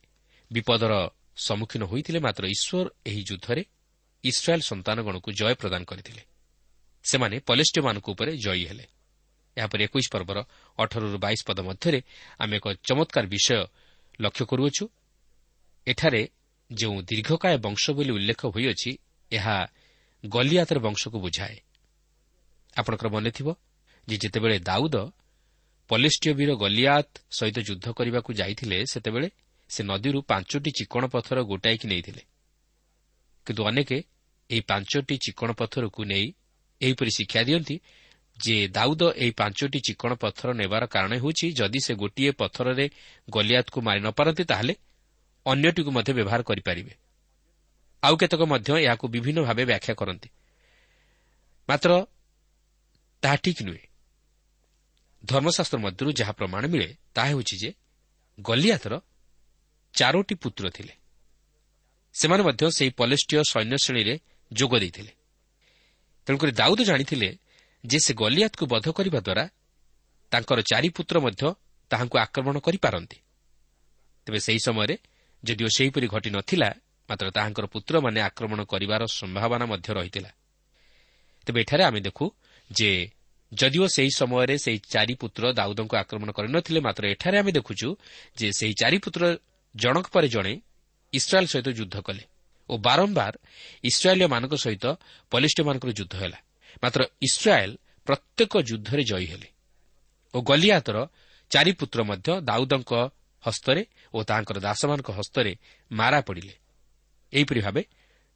[0.52, 0.94] ବିପଦର
[1.38, 3.64] ସମ୍ମୁଖୀନ ହୋଇଥିଲେ ମାତ୍ର ଈଶ୍ୱର ଏହି ଯୁଦ୍ଧରେ
[4.24, 6.22] ଇସ୍ରାଏଲ୍ ସନ୍ତାନଗଣକୁ ଜୟ ପ୍ରଦାନ କରିଥିଲେ।
[7.08, 8.86] ସେମାନେ ପଲେଷ୍ଟିୟମାନଙ୍କ ଉପରେ ଜୟୀ ହେଲେ।
[9.58, 10.38] ଏହାପରେ ଏକୋଇଶ ପର୍ବର
[10.80, 12.00] ଅଠରରୁ ବାଇଶ ପଦ ମଧ୍ୟରେ
[12.40, 13.60] ଆମେ ଏକ ଚମତ୍କାର ବିଷୟ
[14.20, 14.84] ଲକ୍ଷ୍ୟ କରୁଅଛୁ।
[15.88, 16.22] ଏଠାରେ
[16.72, 18.92] ଯେଉଁ ଦୀର୍ଘକାୟ ବଂଶ ବୋଲି ଉଲ୍ଲେଖ ହୋଇଅଛି
[19.32, 19.58] ଏହା
[20.24, 21.58] ଗଲିଆତର ବଂଶକୁ ବୁଝାଏ।
[22.78, 23.48] ଆପଣଙ୍କର ମନେଥିବ
[24.08, 24.96] ଯେ ଯେତେବେଳେ ଦାଉଦ
[25.90, 29.28] ପଲେଷ୍ଟିୟ ବୀର ଗଲିଆତ ସହିତ ଯୁଦ୍ଧ କରିବାକୁ ଯାଇଥିଲେ ସେତେବେଳେ
[29.70, 32.24] ସେ ନଦୀରୁ ପାଞ୍ଚଟି ଚିକଣ ପଥର ଗୋଟାଇକି ନେଇଥିଲେ।
[33.48, 33.90] କିନ୍ତୁ ଅନେକ
[34.50, 36.28] ଏହି ପାଞ୍ଚଟି ଚିକଣ ପଥରକୁ ନେଇ
[36.82, 37.80] ଏହିପରି ଶିକ୍ଷା ଦିଅନ୍ତି
[38.46, 42.90] ଯେ ଦାଉଦ ଏହି ପାଞ୍ଚଟି ଚିକଣ ପଥର ନେବାର କାରଣ ହେଉଛି ଯଦି ସେ ଗୋଟିଏ ପଥରରେ
[43.30, 44.76] ଗଲିଆତକୁ ମାରି ନ ପାରନ୍ତି ତାହେଲେ
[45.46, 46.94] ଅନ୍ୟଟିକୁ ମଧ୍ୟ ବ୍ୟବହାର କରିପାରିବେ।
[48.04, 50.30] ଆଉ କେତେକ ମଧ୍ୟ ଏହାକୁ ବିଭିନ୍ନ ଭାବେ ବ୍ୟାଖ୍ୟା କରନ୍ତି।
[51.70, 52.06] ମାତ୍ର
[53.22, 53.84] ତାହା ଠିକ୍ ନୁହେଁ।
[55.26, 57.74] ଧର୍ମଶାସ୍ତ୍ର ମଧ୍ୟରୁ ଯାହା ପ୍ରମାଣ ମିଳେ ତାହା ହେଉଛି ଯେ
[58.42, 59.02] ଗଲିଆତର
[59.94, 60.94] ଚାରୋଟି ପୁତ୍ର ଥିଲେ।
[62.14, 64.20] ସେମାନେ ମଧ୍ୟ ସେହି ପଲେଷ୍ଟିୟ ସୈନ୍ୟ ଶ୍ରେଣୀରେ
[64.54, 65.17] ଯୋଗ ଦେଇଥିଲେ।
[66.28, 67.30] ତେଣୁକରି ଦାଉଦ ଜାଣିଥିଲେ
[67.86, 69.46] ଯେ ସେ ଗଲିଆତକୁ ବଧ କରିବା ଦ୍ୱାରା
[70.32, 71.44] ତାଙ୍କର ଚାରିପୁତ୍ର ମଧ୍ୟ
[71.92, 73.18] ତାହାଙ୍କୁ ଆକ୍ରମଣ କରିପାରନ୍ତି।
[74.28, 74.96] ତେବେ ସେହି ସମୟରେ
[75.44, 76.70] ଯଦିଓ ସେହିପରି ଘଟିନଥିଲା
[77.10, 80.32] ମାତ୍ର ତାହାଙ୍କର ପୁତ୍ରମାନେ ଆକ୍ରମଣ କରିବାର ସମ୍ଭାବନା ମଧ୍ୟ ରହିଥିଲା।
[81.48, 82.26] ତେବେ ଏଠାରେ ଆମେ ଦେଖୁ
[82.72, 82.90] ଯେ
[83.52, 87.88] ଯଦିଓ ସେହି ସମୟରେ ସେହି ଚାରିପୁତ୍ର ଦାଉଦଙ୍କୁ ଆକ୍ରମଣ କରିନଥିଲେ ମାତ୍ର ଏଠାରେ ଆମେ ଦେଖୁଛୁ
[88.38, 89.24] ଯେ ସେହି ଚାରିପୁତ୍ର
[89.76, 90.54] ଜଣକ ପରେ ଜଣେ
[91.14, 92.24] ଇସ୍ରାଏଲ୍ ସହିତ ଯୁଦ୍ଧ କଲେ।
[92.70, 93.34] ଓ ବାରମ୍ବାର
[93.84, 94.86] ଇସ୍ରାଏଲୀୟମାନଙ୍କ ସହିତ
[95.32, 96.40] ପଲିଷ୍ଟିମାନଙ୍କର ଯୁଦ୍ଧ ହେଲା।
[96.84, 97.74] ମାତ୍ର ଇସ୍ରାଏଲ୍
[98.08, 99.50] ପ୍ରତ୍ୟେକ ଯୁଦ୍ଧରେ ଜୟୀ ହେଲେ
[100.34, 100.98] ଓ ଗଲିଆତର
[101.52, 102.92] ଚାରିପୁତ୍ର ମଧ୍ୟ ଦାଉଦଙ୍କ
[103.44, 103.82] ହସ୍ତରେ
[104.14, 105.52] ଓ ତାହାଙ୍କର ଦାସମାନଙ୍କ ହସ୍ତରେ
[105.92, 106.56] ମାରା ପଡ଼ିଲେ।
[107.34, 107.82] ଏହିପରି ଭାବେ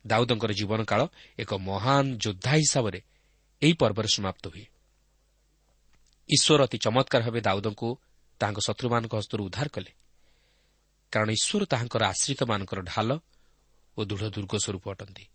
[0.06, 1.02] ଦାଉଦଙ୍କର ଜୀବନକାଳ
[1.40, 3.00] ଏକ ମହାନ ଯୋଦ୍ଧା ହିସାବରେ
[3.62, 4.66] ଏହି ପର୍ବରେ ସମାପ୍ତ ହୁଏ।
[6.30, 7.90] ଈଶ୍ୱର ଅତି ଚମତ୍କାର ଭାବେ ଦାଉଦଙ୍କୁ
[8.42, 9.92] ତାଙ୍କ ଶତ୍ରୁମାନଙ୍କ ହସ୍ତରୁ ଉଦ୍ଧାର କଲେ।
[11.14, 13.10] କାରଣ ଈଶ୍ୱର ତାହାଙ୍କର ଆଶ୍ରିତମାନଙ୍କର ଢାଲ
[13.98, 15.26] ଓ ଦୃଢ଼ ଦୁର୍ଗ ସ୍ୱରୂପ ଅଟନ୍ତି।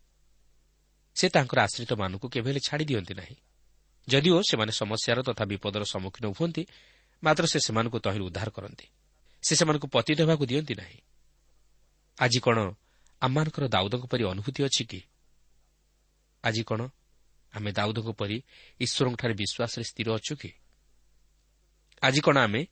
[1.17, 3.37] ସେ ତାଙ୍କର ଆଶ୍ରିତମାନଙ୍କୁ କେବେ ହେଲେ ଛାଡ଼ି ଦିଅନ୍ତି ନାହିଁ।
[4.09, 6.67] ଯଦିଓ ସେମାନେ ସମସ୍ୟାର ତଥା ବିପଦର ସମ୍ମୁଖୀନ ହୁଅନ୍ତି
[7.25, 8.87] ମାତ୍ର ସେ ସେମାନଙ୍କୁ ତହିଁରୁ ଉଦ୍ଧାର କରନ୍ତି।
[9.43, 11.01] ସେ ସେମାନଙ୍କୁ ପତିତ ହେବାକୁ ଦିଅନ୍ତି ନାହିଁ।
[12.19, 12.59] ଆଜି କ'ଣ
[13.21, 15.01] ଆମମାନଙ୍କର ଦାଉଦଙ୍କ ପରି ଅନୁଭୂତି ଅଛି କି?
[16.45, 16.81] ଆଜି କ'ଣ
[17.53, 18.42] ଆମେ ଦାଉଦଙ୍କ ପରି
[18.81, 20.51] ଈଶ୍ୱରଙ୍କଠାରେ ବିଶ୍ୱାସରେ ସ୍ଥିର ଅଛୁ କି?
[22.03, 22.66] ଆଜି କ'ଣ ଆମେ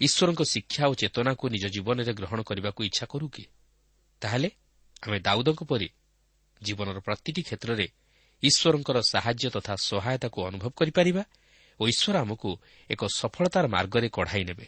[0.00, 3.44] ଈଶ୍ୱରଙ୍କ ଶିକ୍ଷା ଓ ଚେତନାକୁ ନିଜ ଜୀବନରେ ଗ୍ରହଣ କରିବାକୁ ଇଚ୍ଛା କରୁ କି?
[4.20, 4.50] ତାହେଲେ
[5.02, 5.88] ଆମେ ଦାଉଦଙ୍କ ପରି
[6.60, 7.86] ଜୀବନର ପ୍ରତିଟି କ୍ଷେତ୍ରରେ
[8.42, 11.22] ଈଶ୍ୱରଙ୍କର ସାହାଯ୍ୟ ତଥା ସହାୟତାକୁ ଅନୁଭବ କରିପାରିବା
[11.80, 12.50] ଓ ଈଶ୍ୱର ଆମକୁ
[12.90, 14.66] ଏକ ସଫଳତାର ମାର୍ଗରେ କଢ଼ାଇ ନେବେ।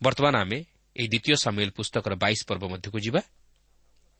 [0.00, 0.58] ବର୍ତ୍ତମାନ ଆମେ
[0.96, 3.20] ଏହି ଦ୍ୱିତୀୟ ସାମିଲ ପୁସ୍ତକର ବାଇଶ ପର୍ବ ମଧ୍ୟକୁ ଯିବା।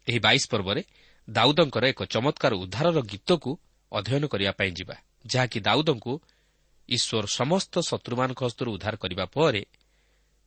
[0.07, 0.83] ଏହି ବାଇଶ ପର୍ବରେ
[1.29, 3.51] ଦାଉଦଙ୍କର ଏକ ଚମତ୍କାର ଉଦ୍ଧାରର ଗୀତକୁ
[3.93, 6.12] ଅଧ୍ୟୟନ କରିବା ପାଇଁ ଯିବା ଯାହାକି ଦାଉଦଙ୍କୁ
[6.89, 9.62] ଈଶ୍ୱର ସମସ୍ତ ଶତ୍ରୁମାନଙ୍କ ହସ୍ତରୁ ଉଦ୍ଧାର କରିବା ପରେ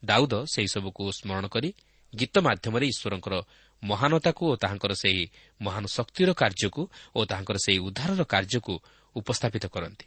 [0.04, 1.70] ଦାଉଦ ସେହିସବୁକୁ ସ୍ମରଣ କରି
[2.14, 3.36] ଗୀତ ମାଧ୍ୟମରେ ଈଶ୍ୱରଙ୍କର
[3.84, 5.30] ମହାନତାକୁ ଓ ତାହାଙ୍କର ସେହି
[5.62, 8.80] ମହାନ ଶକ୍ତିର କାର୍ଯ୍ୟକୁ ଓ ତାହାଙ୍କର ସେହି ଉଦ୍ଧାରର କାର୍ଯ୍ୟକୁ
[9.16, 10.06] ଉପସ୍ଥାପିତ କରନ୍ତି।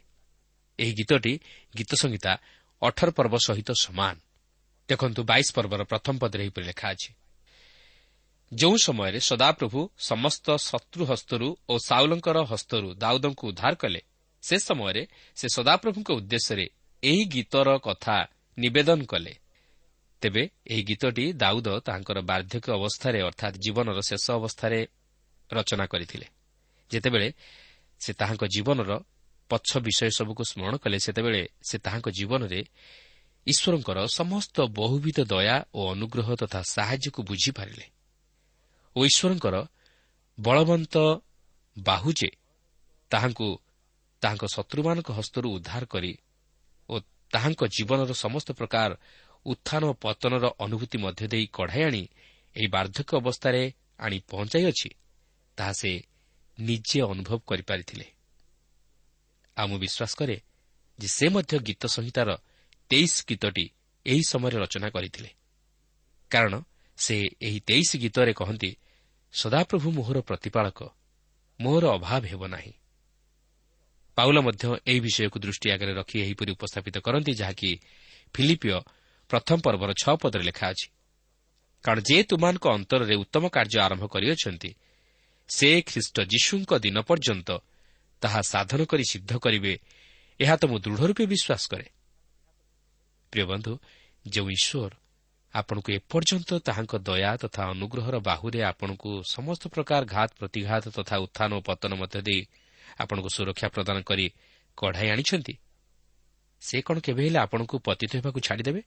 [0.79, 1.39] ଏହି ଗୀତଟି
[1.77, 2.37] ଗୀତ ସଂହିତା
[2.81, 4.15] ଅଠର ପର୍ବ ସହିତ ସମାନ।
[4.89, 7.13] ଦେଖନ୍ତୁ ବାଇଶ ପର୍ବର ପ୍ରଥମ ପଦରେ ଏହିପରି ଲେଖା ଅଛି।
[8.53, 14.01] ଯେଉଁ ସମୟରେ ସଦାପ୍ରଭୁ ସମସ୍ତ ଶତ୍ରୁ ହସ୍ତରୁ ଓ ସାଉଲଙ୍କର ହସ୍ତରୁ ଦାଉଦଙ୍କୁ ଉଦ୍ଧାର କଲେ
[14.41, 16.69] ସେ ସମୟରେ ସେ ସଦାପ୍ରଭୁଙ୍କ ଉଦ୍ଦେଶ୍ୟରେ
[17.03, 18.25] ଏହି ଗୀତର କଥା
[18.57, 19.39] ନିବେଦନ କଲେ।
[20.23, 24.79] ତେବେ ଏହି ଗୀତଟି ଦାଉଦ ତାଙ୍କର ବାର୍ଦ୍ଧକ୍ୟ ଅବସ୍ଥାରେ ଅର୍ଥାତ୍ ଜୀବନର ଶେଷ ଅବସ୍ଥାରେ
[25.49, 26.27] ରଚନା କରିଥିଲେ।
[26.91, 27.27] ଯେତେବେଳେ
[28.01, 28.91] ସେ ତାହାଙ୍କ ଜୀବନର
[29.49, 32.59] ପଛ ବିଷୟ ସବୁକୁ ସ୍ମରଣ କଲେ ସେତେବେଳେ ସେ ତାହାଙ୍କ ଜୀବନରେ
[33.47, 37.85] ଈଶ୍ୱରଙ୍କର ସମସ୍ତ ବହୁବିଧ ଦୟା ଓ ଅନୁଗ୍ରହ ତଥା ସାହାଯ୍ୟକୁ ବୁଝିପାରିଲେ
[38.95, 39.55] ଓ ଈଶ୍ୱରଙ୍କର
[40.37, 40.95] ବଳବନ୍ତ
[41.77, 42.29] ବାହୁଜେ
[43.11, 43.47] ତାହାଙ୍କୁ
[44.21, 46.11] ତାହାଙ୍କ ଶତ୍ରୁମାନଙ୍କ ହସ୍ତରୁ ଉଦ୍ଧାର କରି
[46.89, 46.93] ଓ
[47.33, 48.91] ତାହାଙ୍କ ଜୀବନର ସମସ୍ତ ପ୍ରକାର
[49.45, 52.03] ଉତ୍ଥାନ ଓ ପତନର ଅନୁଭୂତି ମଧ୍ୟ ଦେଇ କଢ଼ାଇ ଆଣି
[52.55, 53.61] ଏହି ବାର୍ଦ୍ଧକ୍ୟ ଅବସ୍ଥାରେ
[53.99, 54.89] ଆଣି ପହଞ୍ଚାଇଅଛି
[55.57, 55.91] ତାହା ସେ
[56.59, 58.05] ନିଜେ ଅନୁଭବ କରିପାରିଥିଲେ।
[59.57, 60.37] ଆଉ ମୁଁ ବିଶ୍ୱାସ କରେ
[60.99, 62.29] ଯେ ସେ ମଧ୍ୟ ଗୀତ ସଂହିତାର
[62.89, 63.65] ତେଇଶ ଗୀତଟି
[64.05, 65.29] ଏହି ସମୟରେ ରଚନା କରିଥିଲେ।
[66.31, 66.53] କାରଣ
[66.97, 68.71] ସେ ଏହି ତେଇଶ ଗୀତରେ କହନ୍ତି
[69.33, 70.79] ସଦାପ୍ରଭୁ ମୋହର ପ୍ରତିପାଳକ
[71.59, 72.73] ମୋହର ଅଭାବ ହେବ ନାହିଁ।
[74.17, 77.69] ପାଉଲ ମଧ୍ୟ ଏହି ବିଷୟକୁ ଦୃଷ୍ଟି ଆଗରେ ରଖି ଏହିପରି ଉପସ୍ଥାପିତ କରନ୍ତି ଯାହାକି
[78.33, 78.77] ଫିଲିପିଓ
[79.29, 80.87] ପ୍ରଥମ ପର୍ବର ଛଅ ପଦରେ ଲେଖା ଅଛି।
[81.83, 84.71] କାରଣ ଯେ ତୁମାନଙ୍କ ଅନ୍ତରରେ ଉତ୍ତମ କାର୍ଯ୍ୟ ଆରମ୍ଭ କରିଅଛନ୍ତି
[85.49, 87.49] ସେ ଖ୍ରୀଷ୍ଟ ଯୀଶୁଙ୍କ ଦିନ ପର୍ଯ୍ୟନ୍ତ
[88.21, 89.73] ତାହା ସାଧନ କରି ସିଦ୍ଧ କରିବେ
[90.39, 91.87] ଏହା ତ ମୁଁ ଦୃଢ଼ ରୂପେ ବିଶ୍ୱାସ କରେ।
[93.33, 93.73] ପ୍ରିୟ ବନ୍ଧୁ
[94.25, 94.91] ଯେଉଁ ଈଶ୍ୱର
[95.53, 101.61] ଆପଣଙ୍କୁ ଏପର୍ଯ୍ୟନ୍ତ ତାହାଙ୍କ ଦୟା ତଥା ଅନୁଗ୍ରହର ବାହୁରେ ଆପଣଙ୍କୁ ସମସ୍ତ ପ୍ରକାର ଘାତ ପ୍ରତିଘାତ ତଥା ଉତ୍ଥାନ ଓ
[101.67, 102.41] ପତନ ମଧ୍ୟ ଦେଇ
[103.01, 104.25] ଆପଣଙ୍କୁ ସୁରକ୍ଷା ପ୍ରଦାନ କରି
[104.77, 105.53] କଢ଼ାଇ ଆଣିଛନ୍ତି
[106.61, 108.81] ସେ କ'ଣ କେବେ ହେଲେ ଆପଣଙ୍କୁ ପତିତ ହେବାକୁ ଛାଡ଼ିଦେବେ?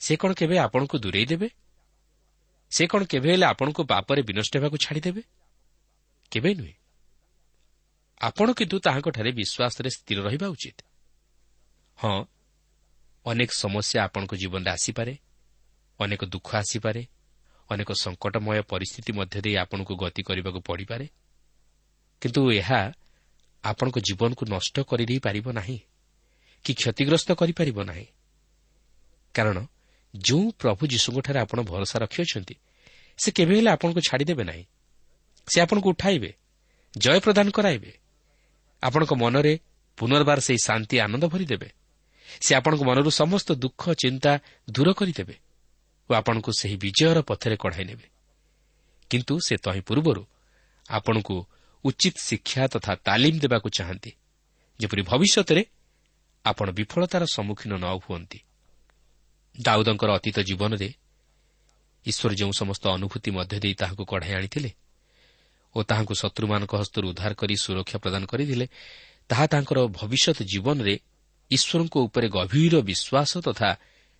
[0.00, 1.48] ସେ କ'ଣ କେବେ ଆପଣଙ୍କୁ ଦୂରେଇ ଦେବେ?
[2.70, 5.22] ସେ କ'ଣ କେବେ ହେଲେ ଆପଣଙ୍କୁ ପାପରେ ବିନଷ୍ଟ ହେବାକୁ ଛାଡ଼ିଦେବେ?
[6.30, 6.74] କେବେ ନୁହେଁ।
[8.20, 10.78] ଆପଣ କିନ୍ତୁ ତାହାଙ୍କଠାରେ ବିଶ୍ୱାସରେ ସ୍ଥିର ରହିବା ଉଚିତ।
[11.98, 12.24] ହଁ
[13.26, 15.14] ଅନେକ ସମସ୍ୟା ଆପଣଙ୍କ ଜୀବନରେ ଆସିପାରେ
[16.00, 17.02] ଅନେକ ଦୁଃଖ ଆସିପାରେ
[17.70, 21.06] ଅନେକ ସଙ୍କଟମୟ ପରିସ୍ଥିତି ମଧ୍ୟ ଦେଇ ଆପଣଙ୍କୁ ଗତି କରିବାକୁ ପଡ଼ିପାରେ।
[22.20, 22.80] କିନ୍ତୁ ଏହା
[23.64, 25.78] ଆପଣଙ୍କ ଜୀବନକୁ ନଷ୍ଟ କରିଦେଇପାରିବ ନାହିଁ
[26.64, 28.06] କି କ୍ଷତିଗ୍ରସ୍ତ କରିପାରିବ ନାହିଁ।
[29.34, 29.56] କାରଣ
[30.20, 32.54] ଯେଉଁ ପ୍ରଭୁ ଯୀଶୁଙ୍କଠାରେ ଆପଣ ଭରସା ରଖିଅଛନ୍ତି
[33.18, 34.64] ସେ କେବେ ହେଲେ ଆପଣଙ୍କୁ ଛାଡ଼ିଦେବେ ନାହିଁ।
[35.48, 36.30] ସେ ଆପଣଙ୍କୁ ଉଠାଇବେ
[36.96, 37.92] ଜୟ ପ୍ରଦାନ କରାଇବେ।
[38.82, 39.60] ଆପଣଙ୍କ ମନରେ
[39.96, 41.68] ପୁନର୍ବାର ସେହି ଶାନ୍ତି ଆନନ୍ଦ ଭରିଦେବେ।
[42.40, 44.32] ସେ ଆପଣଙ୍କ ମନରୁ ସମସ୍ତ ଦୁଃଖ ଚିନ୍ତା
[44.70, 45.34] ଦୂର କରିଦେବେ
[46.10, 48.06] ଓ ଆପଣଙ୍କୁ ସେହି ବିଜୟର ପଥରେ କଢ଼ାଇ ନେବେ।
[49.10, 50.22] କିନ୍ତୁ ସେ ତହିଁ ପୂର୍ବରୁ
[50.90, 51.36] ଆପଣଙ୍କୁ
[51.84, 54.10] ଉଚିତ ଶିକ୍ଷା ତଥା ତାଲିମ ଦେବାକୁ ଚାହାନ୍ତି
[54.80, 55.62] ଯେପରି ଭବିଷ୍ୟତରେ
[56.44, 58.38] ଆପଣ ବିଫଳତାର ସମ୍ମୁଖୀନ ନ ହୁଅନ୍ତି।
[59.58, 60.88] ଦାଉଦଙ୍କର ଅତୀତ ଜୀବନରେ
[62.06, 64.70] ଈଶ୍ୱର ଯେଉଁ ସମସ୍ତ ଅନୁଭୂତି ମଧ୍ୟ ଦେଇ ତାହାକୁ କଢ଼ାଇ ଆଣିଥିଲେ
[65.74, 68.66] ଓ ତାହାଙ୍କୁ ଶତ୍ରୁମାନଙ୍କ ହସ୍ତରୁ ଉଦ୍ଧାର କରି ସୁରକ୍ଷା ପ୍ରଦାନ କରିଥିଲେ
[69.28, 70.94] ତାହା ତାଙ୍କର ଭବିଷ୍ୟତ ଜୀବନରେ
[71.50, 73.70] ଈଶ୍ୱରଙ୍କ ଉପରେ ଗଭୀର ବିଶ୍ୱାସ ତଥା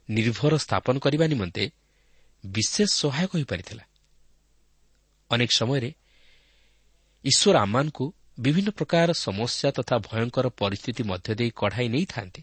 [0.08, 1.64] ନିର୍ଭର ସ୍ଥାପନ କରିବା ନିମନ୍ତେ
[2.44, 3.84] ବିଶେଷ ସହାୟକ ହୋଇପାରିଥିଲା।
[5.30, 5.90] ଅନେକ ସମୟରେ
[7.24, 8.04] ଈଶ୍ୱର ଆମମାନଙ୍କୁ
[8.38, 12.42] ବିଭିନ୍ନ ପ୍ରକାର ସମସ୍ୟା ତଥା ଭୟଙ୍କର ପରିସ୍ଥିତି ମଧ୍ୟ ଦେଇ କଢ଼ାଇ ନେଇଥାନ୍ତି।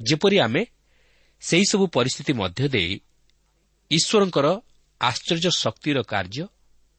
[0.00, 0.62] ଯେପରି ଆମେ
[1.42, 2.92] ସେହିସବୁ ପରିସ୍ଥିତି ମଧ୍ୟ ଦେଇ
[3.90, 4.46] ଈଶ୍ୱରଙ୍କର
[5.00, 6.44] ଆଶ୍ଚର୍ଯ୍ୟ ଶକ୍ତିର କାର୍ଯ୍ୟ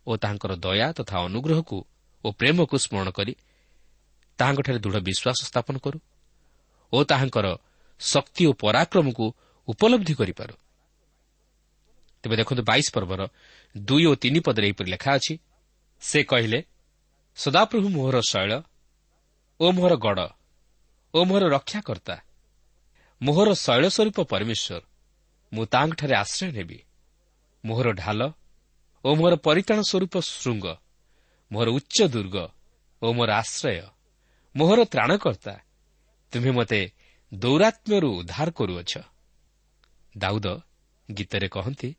[0.08, 1.78] ଓ ତାହାଙ୍କର ଦୟା ତଥା ଅନୁଗ୍ରହକୁ
[2.24, 3.34] ଓ ପ୍ରେମକୁ ସ୍ମରଣ କରି
[4.40, 6.00] ତାହାଙ୍କଠାରେ ଦୃଢ଼ ବିଶ୍ୱାସ ସ୍ଥାପନ କରୁ
[6.94, 7.48] ଓ ତାହାଙ୍କର
[8.02, 9.26] ଶକ୍ତି ଓ ପରାକ୍ରମକୁ
[9.68, 10.54] ଉପଲବ୍ଧି କରିପାରୁ।
[12.24, 13.22] ତେବେ ଦେଖନ୍ତୁ ବାଇଶ ପର୍ବର
[13.76, 15.34] ଦୁଇ ଓ ତିନି ପଦରେ ଏହିପରି ଲେଖା ଅଛି
[16.02, 16.60] ସେ କହିଲେ
[17.38, 18.52] ସଦାପ୍ରଭୁ ମୋହର ଶୈଳ
[19.60, 20.28] ଓ ମୋହର ଗଡ଼
[21.14, 22.16] ଓ ମୋହର ରକ୍ଷାକର୍ତ୍ତା
[23.22, 24.84] ମୋହର ଶୈଳ ସ୍ୱରୂପ ପରମେଶ୍ୱର।
[25.52, 26.80] ମୁଁ ତାଙ୍କଠାରେ ଆଶ୍ରୟ ନେବି।
[27.64, 28.22] ମୋହର ଢାଲ
[29.06, 30.66] ଓ ମୋର ପରିତାଣ ସ୍ୱରୂପ ଶୃଙ୍ଗ
[31.52, 32.36] ମୋର ଉଚ୍ଚ ଦୁର୍ଗ
[33.02, 33.82] ଓ ମୋର ଆଶ୍ରୟ
[34.56, 35.56] ମୋହର ତ୍ରାଣକର୍ତ୍ତା
[36.34, 36.82] ତୁମେ ମୋତେ
[37.32, 38.94] ଦୌରାତ୍ମ୍ୟରୁ ଉଦ୍ଧାର କରୁଅଛ।
[40.18, 40.48] ଦାଉଦ
[41.10, 41.90] ଗୀତରେ କହନ୍ତି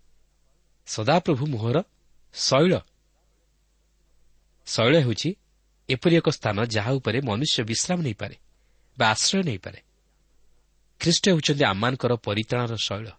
[0.88, 1.76] ସଦାପ୍ରଭୁ ମୋହର
[2.34, 2.72] ଶୈଳ।
[4.66, 5.30] ଶୈଳ ହେଉଛି
[5.88, 8.36] ଏପରି ଏକ ସ୍ଥାନ ଯାହା ଉପରେ ମନୁଷ୍ୟ ବିଶ୍ରାମ ନେଇପାରେ
[8.98, 9.80] ବା ଆଶ୍ରୟ ନେଇପାରେ।
[11.00, 13.10] ଖ୍ରୀଷ୍ଟ ହେଉଛନ୍ତି ଆମମାନଙ୍କର ପରିତାଣର ଶୈଳ।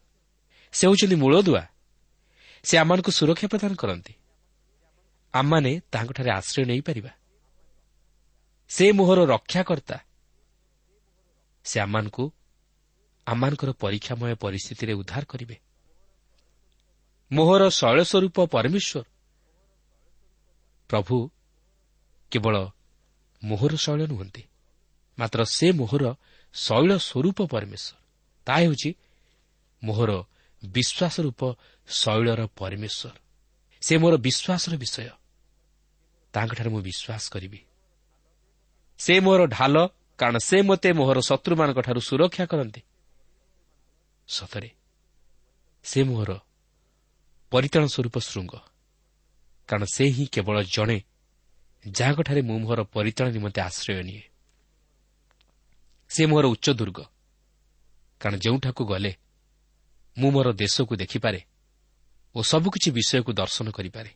[0.71, 1.63] ସେ ହେଉଛନ୍ତି ମୂଳଦୁଆ।
[2.63, 4.13] ସେ ଆମମାନଙ୍କୁ ସୁରକ୍ଷା ପ୍ରଦାନ କରନ୍ତି।
[5.33, 7.09] ଆମମାନେ ତାହାଙ୍କଠାରେ ଆଶ୍ରୟ ନେଇପାରିବା।
[8.69, 9.97] ସେ ମୋହର ରକ୍ଷାକର୍ତ୍ତା।
[11.63, 12.31] ସେ ଆମମାନଙ୍କୁ
[13.25, 15.55] ଆମମାନଙ୍କର ପରୀକ୍ଷାମୟ ପରିସ୍ଥିତିରେ ଉଦ୍ଧାର କରିବେ।
[17.31, 19.03] ମୋହର ଶୈଳ ସ୍ୱରୂପ ପରମେଶ୍ୱର।
[20.89, 21.29] ପ୍ରଭୁ
[22.31, 22.55] କେବଳ
[23.43, 24.43] ମୋହର ଶୈଳ ନୁହନ୍ତି
[25.19, 26.03] ମାତ୍ର ସେ ମୋହର
[26.53, 28.01] ଶୈଳ ସ୍ୱରୂପ ପରମେଶ୍ୱର।
[28.45, 28.95] ତାହା ହେଉଛି
[29.83, 30.23] ମୋହର
[30.65, 31.55] ବିଶ୍ୱାସ ରୂପ
[31.87, 33.15] ଶୈଳର ପରମେଶ୍ୱର।
[33.81, 35.09] ସେ ମୋର ବିଶ୍ୱାସର ବିଷୟ।
[36.33, 37.65] ତାଙ୍କଠାରେ ମୁଁ ବିଶ୍ୱାସ କରିବି।
[38.99, 39.87] ସେ ମୋର ଢାଲ
[40.17, 42.81] କାରଣ ସେ ମୋତେ ମୋହର ଶତ୍ରୁମାନଙ୍କଠାରୁ ସୁରକ୍ଷା କରନ୍ତି।
[44.27, 44.69] ସତରେ
[45.83, 46.39] ସେ ମୋହର
[47.51, 48.53] ପରିତାଣ ସ୍ୱରୂପ ଶୃଙ୍ଗ।
[49.67, 51.01] କାରଣ ସେ ହିଁ କେବଳ ଜଣେ
[51.91, 54.30] ଯାହାଙ୍କଠାରେ ମୁଁ ମୋହର ପରିତାଣ ନିମନ୍ତେ ଆଶ୍ରୟ ନିଏ।
[56.11, 56.99] ସେ ମୋହର ଉଚ୍ଚ ଦୁର୍ଗ
[58.19, 59.15] କାରଣ ଯେଉଁଠାକୁ ଗଲେ
[60.17, 61.41] ମୁଁ ମୋର ଦେଶକୁ ଦେଖିପାରେ
[62.35, 64.11] ଓ ସବୁକିଛି ବିଷୟକୁ ଦର୍ଶନ କରିପାରେ।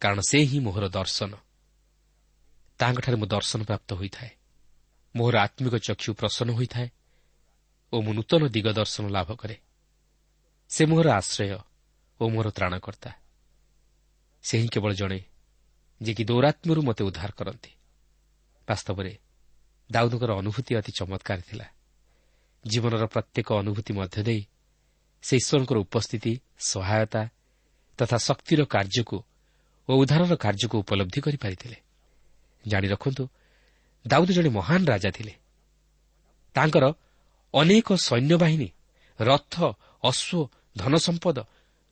[0.00, 1.34] କାରଣ ସେ ହିଁ ମୋହର ଦର୍ଶନ।
[2.78, 4.30] ତାହାଙ୍କଠାରେ ମୁଁ ଦର୍ଶନ ପ୍ରାପ୍ତ ହୋଇଥାଏ।
[5.16, 6.88] ମୋହର ଆତ୍ମିକ ଚକ୍ଷୁ ପ୍ରସନ୍ନ ହୋଇଥାଏ
[7.92, 9.56] ଓ ମୁଁ ନୂତନ ଦିଗ ଦର୍ଶନ ଲାଭ କରେ।
[10.68, 11.58] ସେ ମୋହର ଆଶ୍ରୟ
[12.20, 13.10] ଓ ମୋହର ତ୍ରାଣକର୍ତ୍ତା।
[14.42, 15.20] ସେ ହିଁ କେବଳ ଜଣେ
[16.02, 17.70] ଯିଏକି ଦୌରାତ୍ମ୍ୟରୁ ମୋତେ ଉଦ୍ଧାର କରନ୍ତି।
[18.68, 19.12] ବାସ୍ତବରେ
[19.92, 21.66] ଦାଉଦଙ୍କର ଅନୁଭୂତି ଅତି ଚମତ୍କାର ଥିଲା।
[22.66, 24.42] ଜୀବନର ପ୍ରତ୍ୟେକ ଅନୁଭୂତି ମଧ୍ୟ ଦେଇ
[25.22, 27.22] ସେ ଈଶ୍ୱରଙ୍କର ଉପସ୍ଥିତି ସହାୟତା
[27.98, 29.18] ତଥା ଶକ୍ତିର କାର୍ଯ୍ୟକୁ
[29.88, 31.78] ଓ ଉଦ୍ଧାରର କାର୍ଯ୍ୟକୁ ଉପଲବ୍ଧି କରିପାରିଥିଲେ।
[32.66, 33.24] ଜାଣି ରଖନ୍ତୁ
[34.06, 35.34] ଦାଉଦ ଜଣେ ମହାନ ରାଜା ଥିଲେ।
[36.54, 36.84] ତାଙ୍କର
[37.54, 38.68] ଅନେକ ସୈନ୍ୟବାହିନୀ
[39.20, 39.54] ରଥ
[40.02, 41.38] ଅଶ୍ୱ ଧନସମ୍ପଦ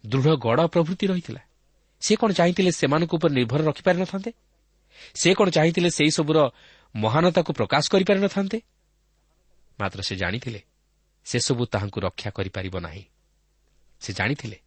[0.07, 1.43] ଦୃଢ଼ ଗଡ଼ ପ୍ରଭୃତି ରହିଥିଲା।
[2.03, 4.31] ସେ କ'ଣ ଚାହିଁଥିଲେ ସେମାନଙ୍କ ଉପରେ ନିର୍ଭର ରଖିପାରିନଥାନ୍ତେ?
[5.15, 6.39] ସେ କ'ଣ ଚାହିଁଥିଲେ ସେହିସବୁର
[6.97, 8.61] ମହାନତାକୁ ପ୍ରକାଶ କରିପାରିନଥାନ୍ତେ?
[9.81, 10.63] ମାତ୍ର ସେ ଜାଣିଥିଲେ
[11.25, 13.05] ସେସବୁ ତାହାଙ୍କୁ ରକ୍ଷା କରିପାରିବ ନାହିଁ।
[14.01, 14.59] ସେ ଜାଣିଥିଲେ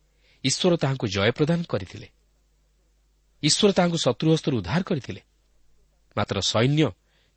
[0.43, 2.09] ଈଶ୍ୱର ତାହାଙ୍କୁ ଜୟ ପ୍ରଦାନ କରିଥିଲେ।
[3.43, 5.21] ଈଶ୍ୱର ତାହାଙ୍କୁ ଶତ୍ରୁହସ୍ତରୁ ଉଦ୍ଧାର କରିଥିଲେ।
[6.17, 6.91] ମାତ୍ର ସୈନ୍ୟ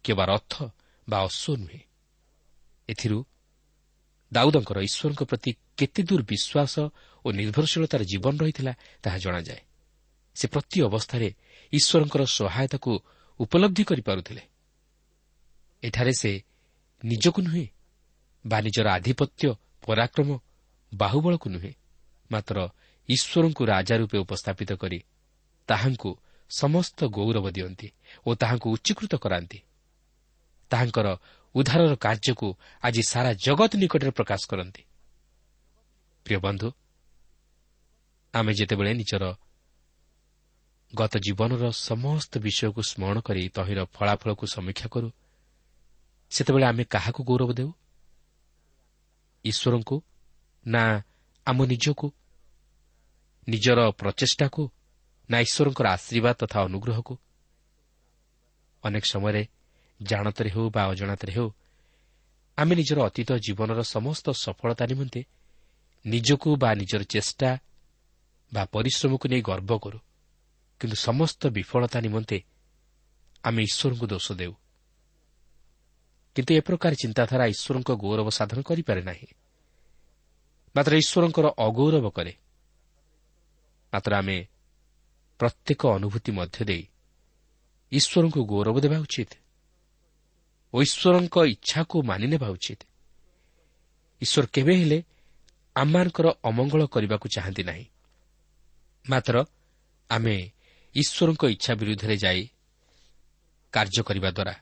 [0.05, 0.70] କିମ୍ବା ରଥ
[1.09, 1.81] ବା ଅଶ୍ୱ ନୁହେଁ।
[2.88, 3.24] ଏଥିରୁ
[4.33, 6.90] ଦାଉଦଙ୍କର ଈଶ୍ୱରଙ୍କ ପ୍ରତି କେତେ ଦୂର ବିଶ୍ୱାସ
[7.24, 9.61] ଓ ନିର୍ଭରଶୀଳତାର ଜୀବନ ରହିଥିଲା ତାହା ଜଣାଯାଏ।
[10.35, 11.35] ସେ ପ୍ରତି ଅବସ୍ଥାରେ
[11.72, 13.00] ଈଶ୍ୱରଙ୍କର ସହାୟତାକୁ
[13.38, 14.52] ଉପଲବ୍ଧି କରିପାରୁଥିଲେ।
[15.83, 16.33] ଏଠାରେ ସେ
[17.05, 17.66] ନିଜକୁ ନୁହେଁ
[18.47, 19.55] ବା ନିଜର ଆଧିପତ୍ୟ
[19.87, 20.29] ପରାକ୍ରମ
[20.95, 21.73] ବାହୁବଳକୁ ନୁହେଁ
[22.31, 22.57] ମାତ୍ର
[23.09, 24.99] ଈଶ୍ୱରଙ୍କୁ ରାଜା ରୂପେ ଉପସ୍ଥାପିତ କରି
[25.68, 26.11] ତାହାଙ୍କୁ
[26.51, 27.88] ସମସ୍ତ ଗୌରବ ଦିଅନ୍ତି
[28.27, 29.59] ଓ ତାହାଙ୍କୁ ଉଚ୍ଚୀକୃତ କରାନ୍ତି।
[30.71, 31.09] ତାହାଙ୍କର
[31.55, 32.49] ଉଦ୍ଧାରର କାର୍ଯ୍ୟକୁ
[32.83, 34.83] ଆଜି ସାରା ଜଗତ ନିକଟରେ ପ୍ରକାଶ କରନ୍ତି।
[38.35, 39.25] ଆମେ ଯେତେବେଳେ ନିଜର
[40.95, 45.09] ଗତ ଜୀବନର ସମସ୍ତ ବିଷୟକୁ ସ୍ମରଣ କରି ତହିଁର ଫଳାଫଳକୁ ସମୀକ୍ଷା କରୁ
[46.33, 47.71] ସେତେବେଳେ ଆମେ କାହାକୁ ଗୌରବ ଦେଉ?
[49.45, 49.97] ଈଶ୍ୱରଙ୍କୁ?
[50.66, 50.83] ନା
[51.47, 52.07] ଆମ ନିଜକୁ?
[53.49, 54.62] ନିଜର ପ୍ରଚେଷ୍ଟାକୁ?
[55.31, 57.14] ନା ଈଶ୍ୱରଙ୍କର ଆଶୀର୍ବାଦ ତଥା ଅନୁଗ୍ରହକୁ?
[58.85, 59.42] ଅନେକ ସମୟରେ
[60.03, 61.49] ଜାଣତରେ ହେଉ ବା ଅଜାଣତରେ ହେଉ
[62.59, 65.21] ଆମେ ନିଜର ଅତୀତ ଜୀବନର ସମସ୍ତ ସଫଳତା ନିମନ୍ତେ
[66.07, 67.51] ନିଜକୁ ବା ନିଜର ଚେଷ୍ଟା
[68.55, 69.99] ବା ପରିଶ୍ରମକୁ ନେଇ ଗର୍ବ କରୁ
[70.81, 72.38] କିନ୍ତୁ ସମସ୍ତ ବିଫଳତା ନିମନ୍ତେ
[73.45, 74.55] ଆମେ ଈଶ୍ୱରଙ୍କୁ ଦୋଷ ଦେଉ।
[76.37, 79.29] କିନ୍ତୁ ଏ ପ୍ରକାର ଚିନ୍ତାଧାରା ଈଶ୍ୱରଙ୍କ ଗୌରବ ସାଧନ କରିପାରେ ନାହିଁ
[80.75, 82.33] ମାତ୍ର ଈଶ୍ୱରଙ୍କର ଅଗୌରବ କରେ
[83.92, 84.38] ମାତ୍ର ଆମେ
[85.40, 86.85] ପ୍ରତ୍ୟେକ ଅନୁଭୂତି ମଧ୍ୟ ଦେଇ
[87.92, 89.33] ଈଶ୍ୱରଙ୍କୁ ଗୌରବ ଦେବା ଉଚିତ
[90.75, 92.81] ଓ ଈଶ୍ୱରଙ୍କ ଇଚ୍ଛାକୁ ମାନିନେବା ଉଚିତ
[94.23, 94.99] ଈଶ୍ୱର କେବେ ହେଲେ
[95.77, 97.85] ଆମମାନଙ୍କର ଅମଙ୍ଗଳ କରିବାକୁ ଚାହାନ୍ତି ନାହିଁ
[99.05, 99.35] ମାତ୍ର
[100.11, 100.37] ଆମେ
[100.95, 102.42] ଈଶ୍ୱରଙ୍କ ଇଚ୍ଛା ବିରୁଦ୍ଧରେ ଯାଇ
[103.73, 104.55] କାର୍ଯ୍ୟ କରିବା ଦ୍ୱାରା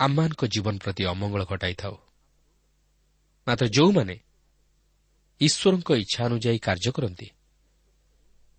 [0.00, 1.94] ଆମମାନଙ୍କ ଜୀବନ ପ୍ରତି ଅମଙ୍ଗଳ ଘଟାଇଥାଉ।
[3.46, 4.16] ମାତ୍ର ଯେଉଁମାନେ
[5.40, 7.28] ଈଶ୍ୱରଙ୍କ ଇଚ୍ଛା ଅନୁଯାୟୀ କାର୍ଯ୍ୟ କରନ୍ତି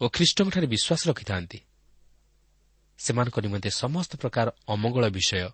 [0.01, 1.59] ଓ ଖ୍ରୀଷ୍ଟଙ୍କଠାରେ ବିଶ୍ୱାସ ରଖିଥାନ୍ତି
[2.99, 5.49] ସେମାନଙ୍କ ନିମନ୍ତେ ସମସ୍ତ ପ୍ରକାର ଅମଙ୍ଗଳ ବିଷୟ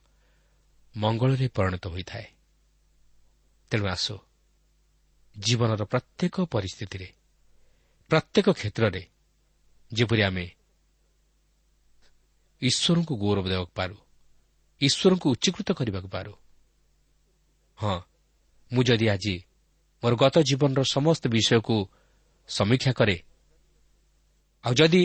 [0.95, 2.27] ମଙ୍ଗଳରେ ପରିଣତ ହୋଇଥାଏ।
[3.71, 4.15] ତେଣୁ ଆସୁ
[5.35, 7.07] ଜୀବନର ପ୍ରତ୍ୟେକ ପରିସ୍ଥିତିରେ
[8.11, 9.01] ପ୍ରତ୍ୟେକ କ୍ଷେତ୍ରରେ
[9.91, 10.45] ଯେପରି ଆମେ
[12.61, 13.95] ଈଶ୍ୱରଙ୍କୁ ଗୌରବ ଦେବାକୁ ପାରୁ
[14.81, 16.33] ଈଶ୍ୱରଙ୍କୁ ଉଚ୍ଚୀକୃତ କରିବାକୁ ପାରୁ।
[17.77, 17.97] ହଁ
[18.71, 19.35] ମୁଁ ଯଦି ଆଜି
[20.03, 21.75] ମୋର ଗତ ଜୀବନର ସମସ୍ତ ବିଷୟକୁ
[22.49, 23.17] ସମୀକ୍ଷା କରେ
[24.63, 25.03] ଆଉ ଯଦି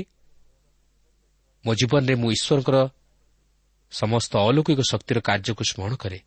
[1.64, 2.76] ମୋ ଜୀବନରେ ମୁଁ ଈଶ୍ୱରଙ୍କର
[3.92, 6.18] ସମସ୍ତ ଅଲୌକିକ ଶକ୍ତିର କାର୍ଯ୍ୟକୁ ସ୍ମରଣ କରେ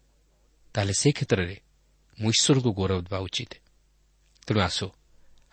[0.75, 1.57] ତାହେଲେ ସେ କ୍ଷେତ୍ରରେ
[2.17, 3.51] ମୁଁ ଈଶ୍ୱରଙ୍କୁ ଗୌରବ ଦେବା ଉଚିତ।
[4.45, 4.85] ତେଣୁ ଆସୁ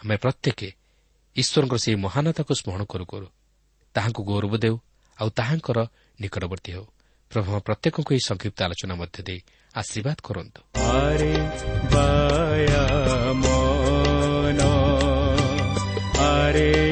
[0.01, 0.61] ଆମେ ପ୍ରତ୍ୟେକ
[1.37, 3.29] ଈଶ୍ୱରଙ୍କର ସେହି ମହାନତାକୁ ସ୍ମରଣ କରୁ କରୁ
[3.95, 4.77] ତାହାଙ୍କୁ ଗୌରବ ଦେଉ
[5.19, 5.79] ଆଉ ତାହାଙ୍କର
[6.21, 6.87] ନିକଟବର୍ତ୍ତୀ ହେଉ।
[7.33, 9.40] ପ୍ରଭୁ ପ୍ରତ୍ୟେକଙ୍କୁ ଏହି ସଂକ୍ଷିପ୍ତ ଆଲୋଚନା ମଧ୍ୟ ଦେଇ
[9.75, 10.61] ଆଶୀର୍ବାଦ କରନ୍ତୁ।
[16.23, 16.92] ଶ୍ରୋତା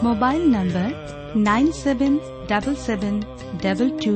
[0.00, 0.86] Mobile number
[1.46, 2.16] nine seven
[2.50, 3.18] double seven
[3.64, 4.12] double two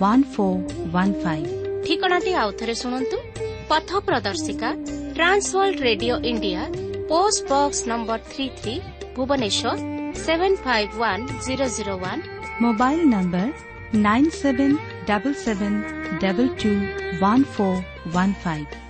[0.00, 0.58] one four
[0.94, 1.48] one five
[1.86, 3.16] ଠିକଣାଟି ଆଉଥରେ ଶୁଣନ୍ତୁ
[3.70, 4.70] ପଥ ପ୍ରଦର୍ଶିକା
[5.16, 6.62] Trans World Radio India
[7.10, 8.74] post box number three three
[9.16, 9.72] Bhubaneswar
[10.20, 12.22] seven five one zero zero one
[12.62, 13.48] mobile number
[14.06, 14.76] nine seven
[15.08, 15.78] double seven
[16.22, 16.72] double two
[17.22, 17.80] one four
[18.14, 18.89] one five